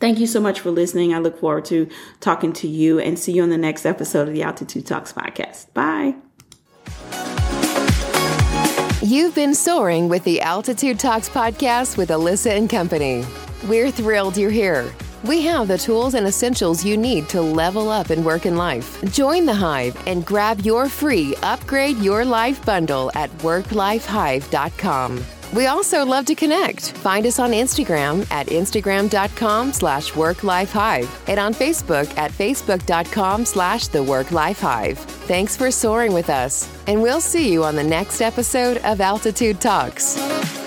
Thank 0.00 0.18
you 0.18 0.26
so 0.26 0.40
much 0.40 0.60
for 0.60 0.70
listening. 0.70 1.12
I 1.12 1.18
look 1.18 1.38
forward 1.38 1.66
to 1.66 1.86
talking 2.20 2.54
to 2.54 2.66
you 2.66 2.98
and 2.98 3.18
see 3.18 3.32
you 3.32 3.42
on 3.42 3.50
the 3.50 3.58
next 3.58 3.84
episode 3.84 4.28
of 4.28 4.32
the 4.32 4.42
Altitude 4.42 4.86
Talks 4.86 5.12
podcast. 5.12 5.66
Bye. 5.74 6.14
You've 9.02 9.34
been 9.34 9.54
soaring 9.54 10.08
with 10.08 10.24
the 10.24 10.40
Altitude 10.40 10.98
Talks 10.98 11.28
podcast 11.28 11.98
with 11.98 12.08
Alyssa 12.08 12.56
and 12.56 12.70
Company. 12.70 13.26
We're 13.68 13.90
thrilled 13.90 14.38
you're 14.38 14.50
here. 14.50 14.90
We 15.24 15.42
have 15.42 15.68
the 15.68 15.78
tools 15.78 16.14
and 16.14 16.26
essentials 16.26 16.84
you 16.84 16.96
need 16.96 17.28
to 17.28 17.42
level 17.42 17.90
up 17.90 18.10
in 18.10 18.24
work 18.24 18.46
and 18.46 18.56
life. 18.56 19.02
Join 19.12 19.44
the 19.46 19.54
Hive 19.54 19.96
and 20.06 20.24
grab 20.24 20.60
your 20.60 20.88
free 20.88 21.34
Upgrade 21.42 21.98
Your 21.98 22.24
Life 22.24 22.64
bundle 22.64 23.10
at 23.14 23.30
worklifehive.com. 23.38 25.24
We 25.52 25.66
also 25.66 26.04
love 26.04 26.26
to 26.26 26.34
connect. 26.34 26.92
Find 26.92 27.26
us 27.26 27.38
on 27.38 27.50
Instagram 27.50 28.30
at 28.30 28.46
instagram.com 28.46 29.72
slash 29.72 30.12
worklifehive 30.12 31.08
and 31.28 31.40
on 31.40 31.54
Facebook 31.54 32.16
at 32.16 32.30
facebook.com 32.30 33.44
slash 33.44 33.88
the 33.88 33.98
worklifehive. 33.98 34.96
Thanks 34.96 35.56
for 35.56 35.70
soaring 35.70 36.12
with 36.12 36.30
us, 36.30 36.72
and 36.86 37.02
we'll 37.02 37.20
see 37.20 37.52
you 37.52 37.64
on 37.64 37.74
the 37.74 37.82
next 37.82 38.20
episode 38.20 38.78
of 38.78 39.00
Altitude 39.00 39.60
Talks. 39.60 40.59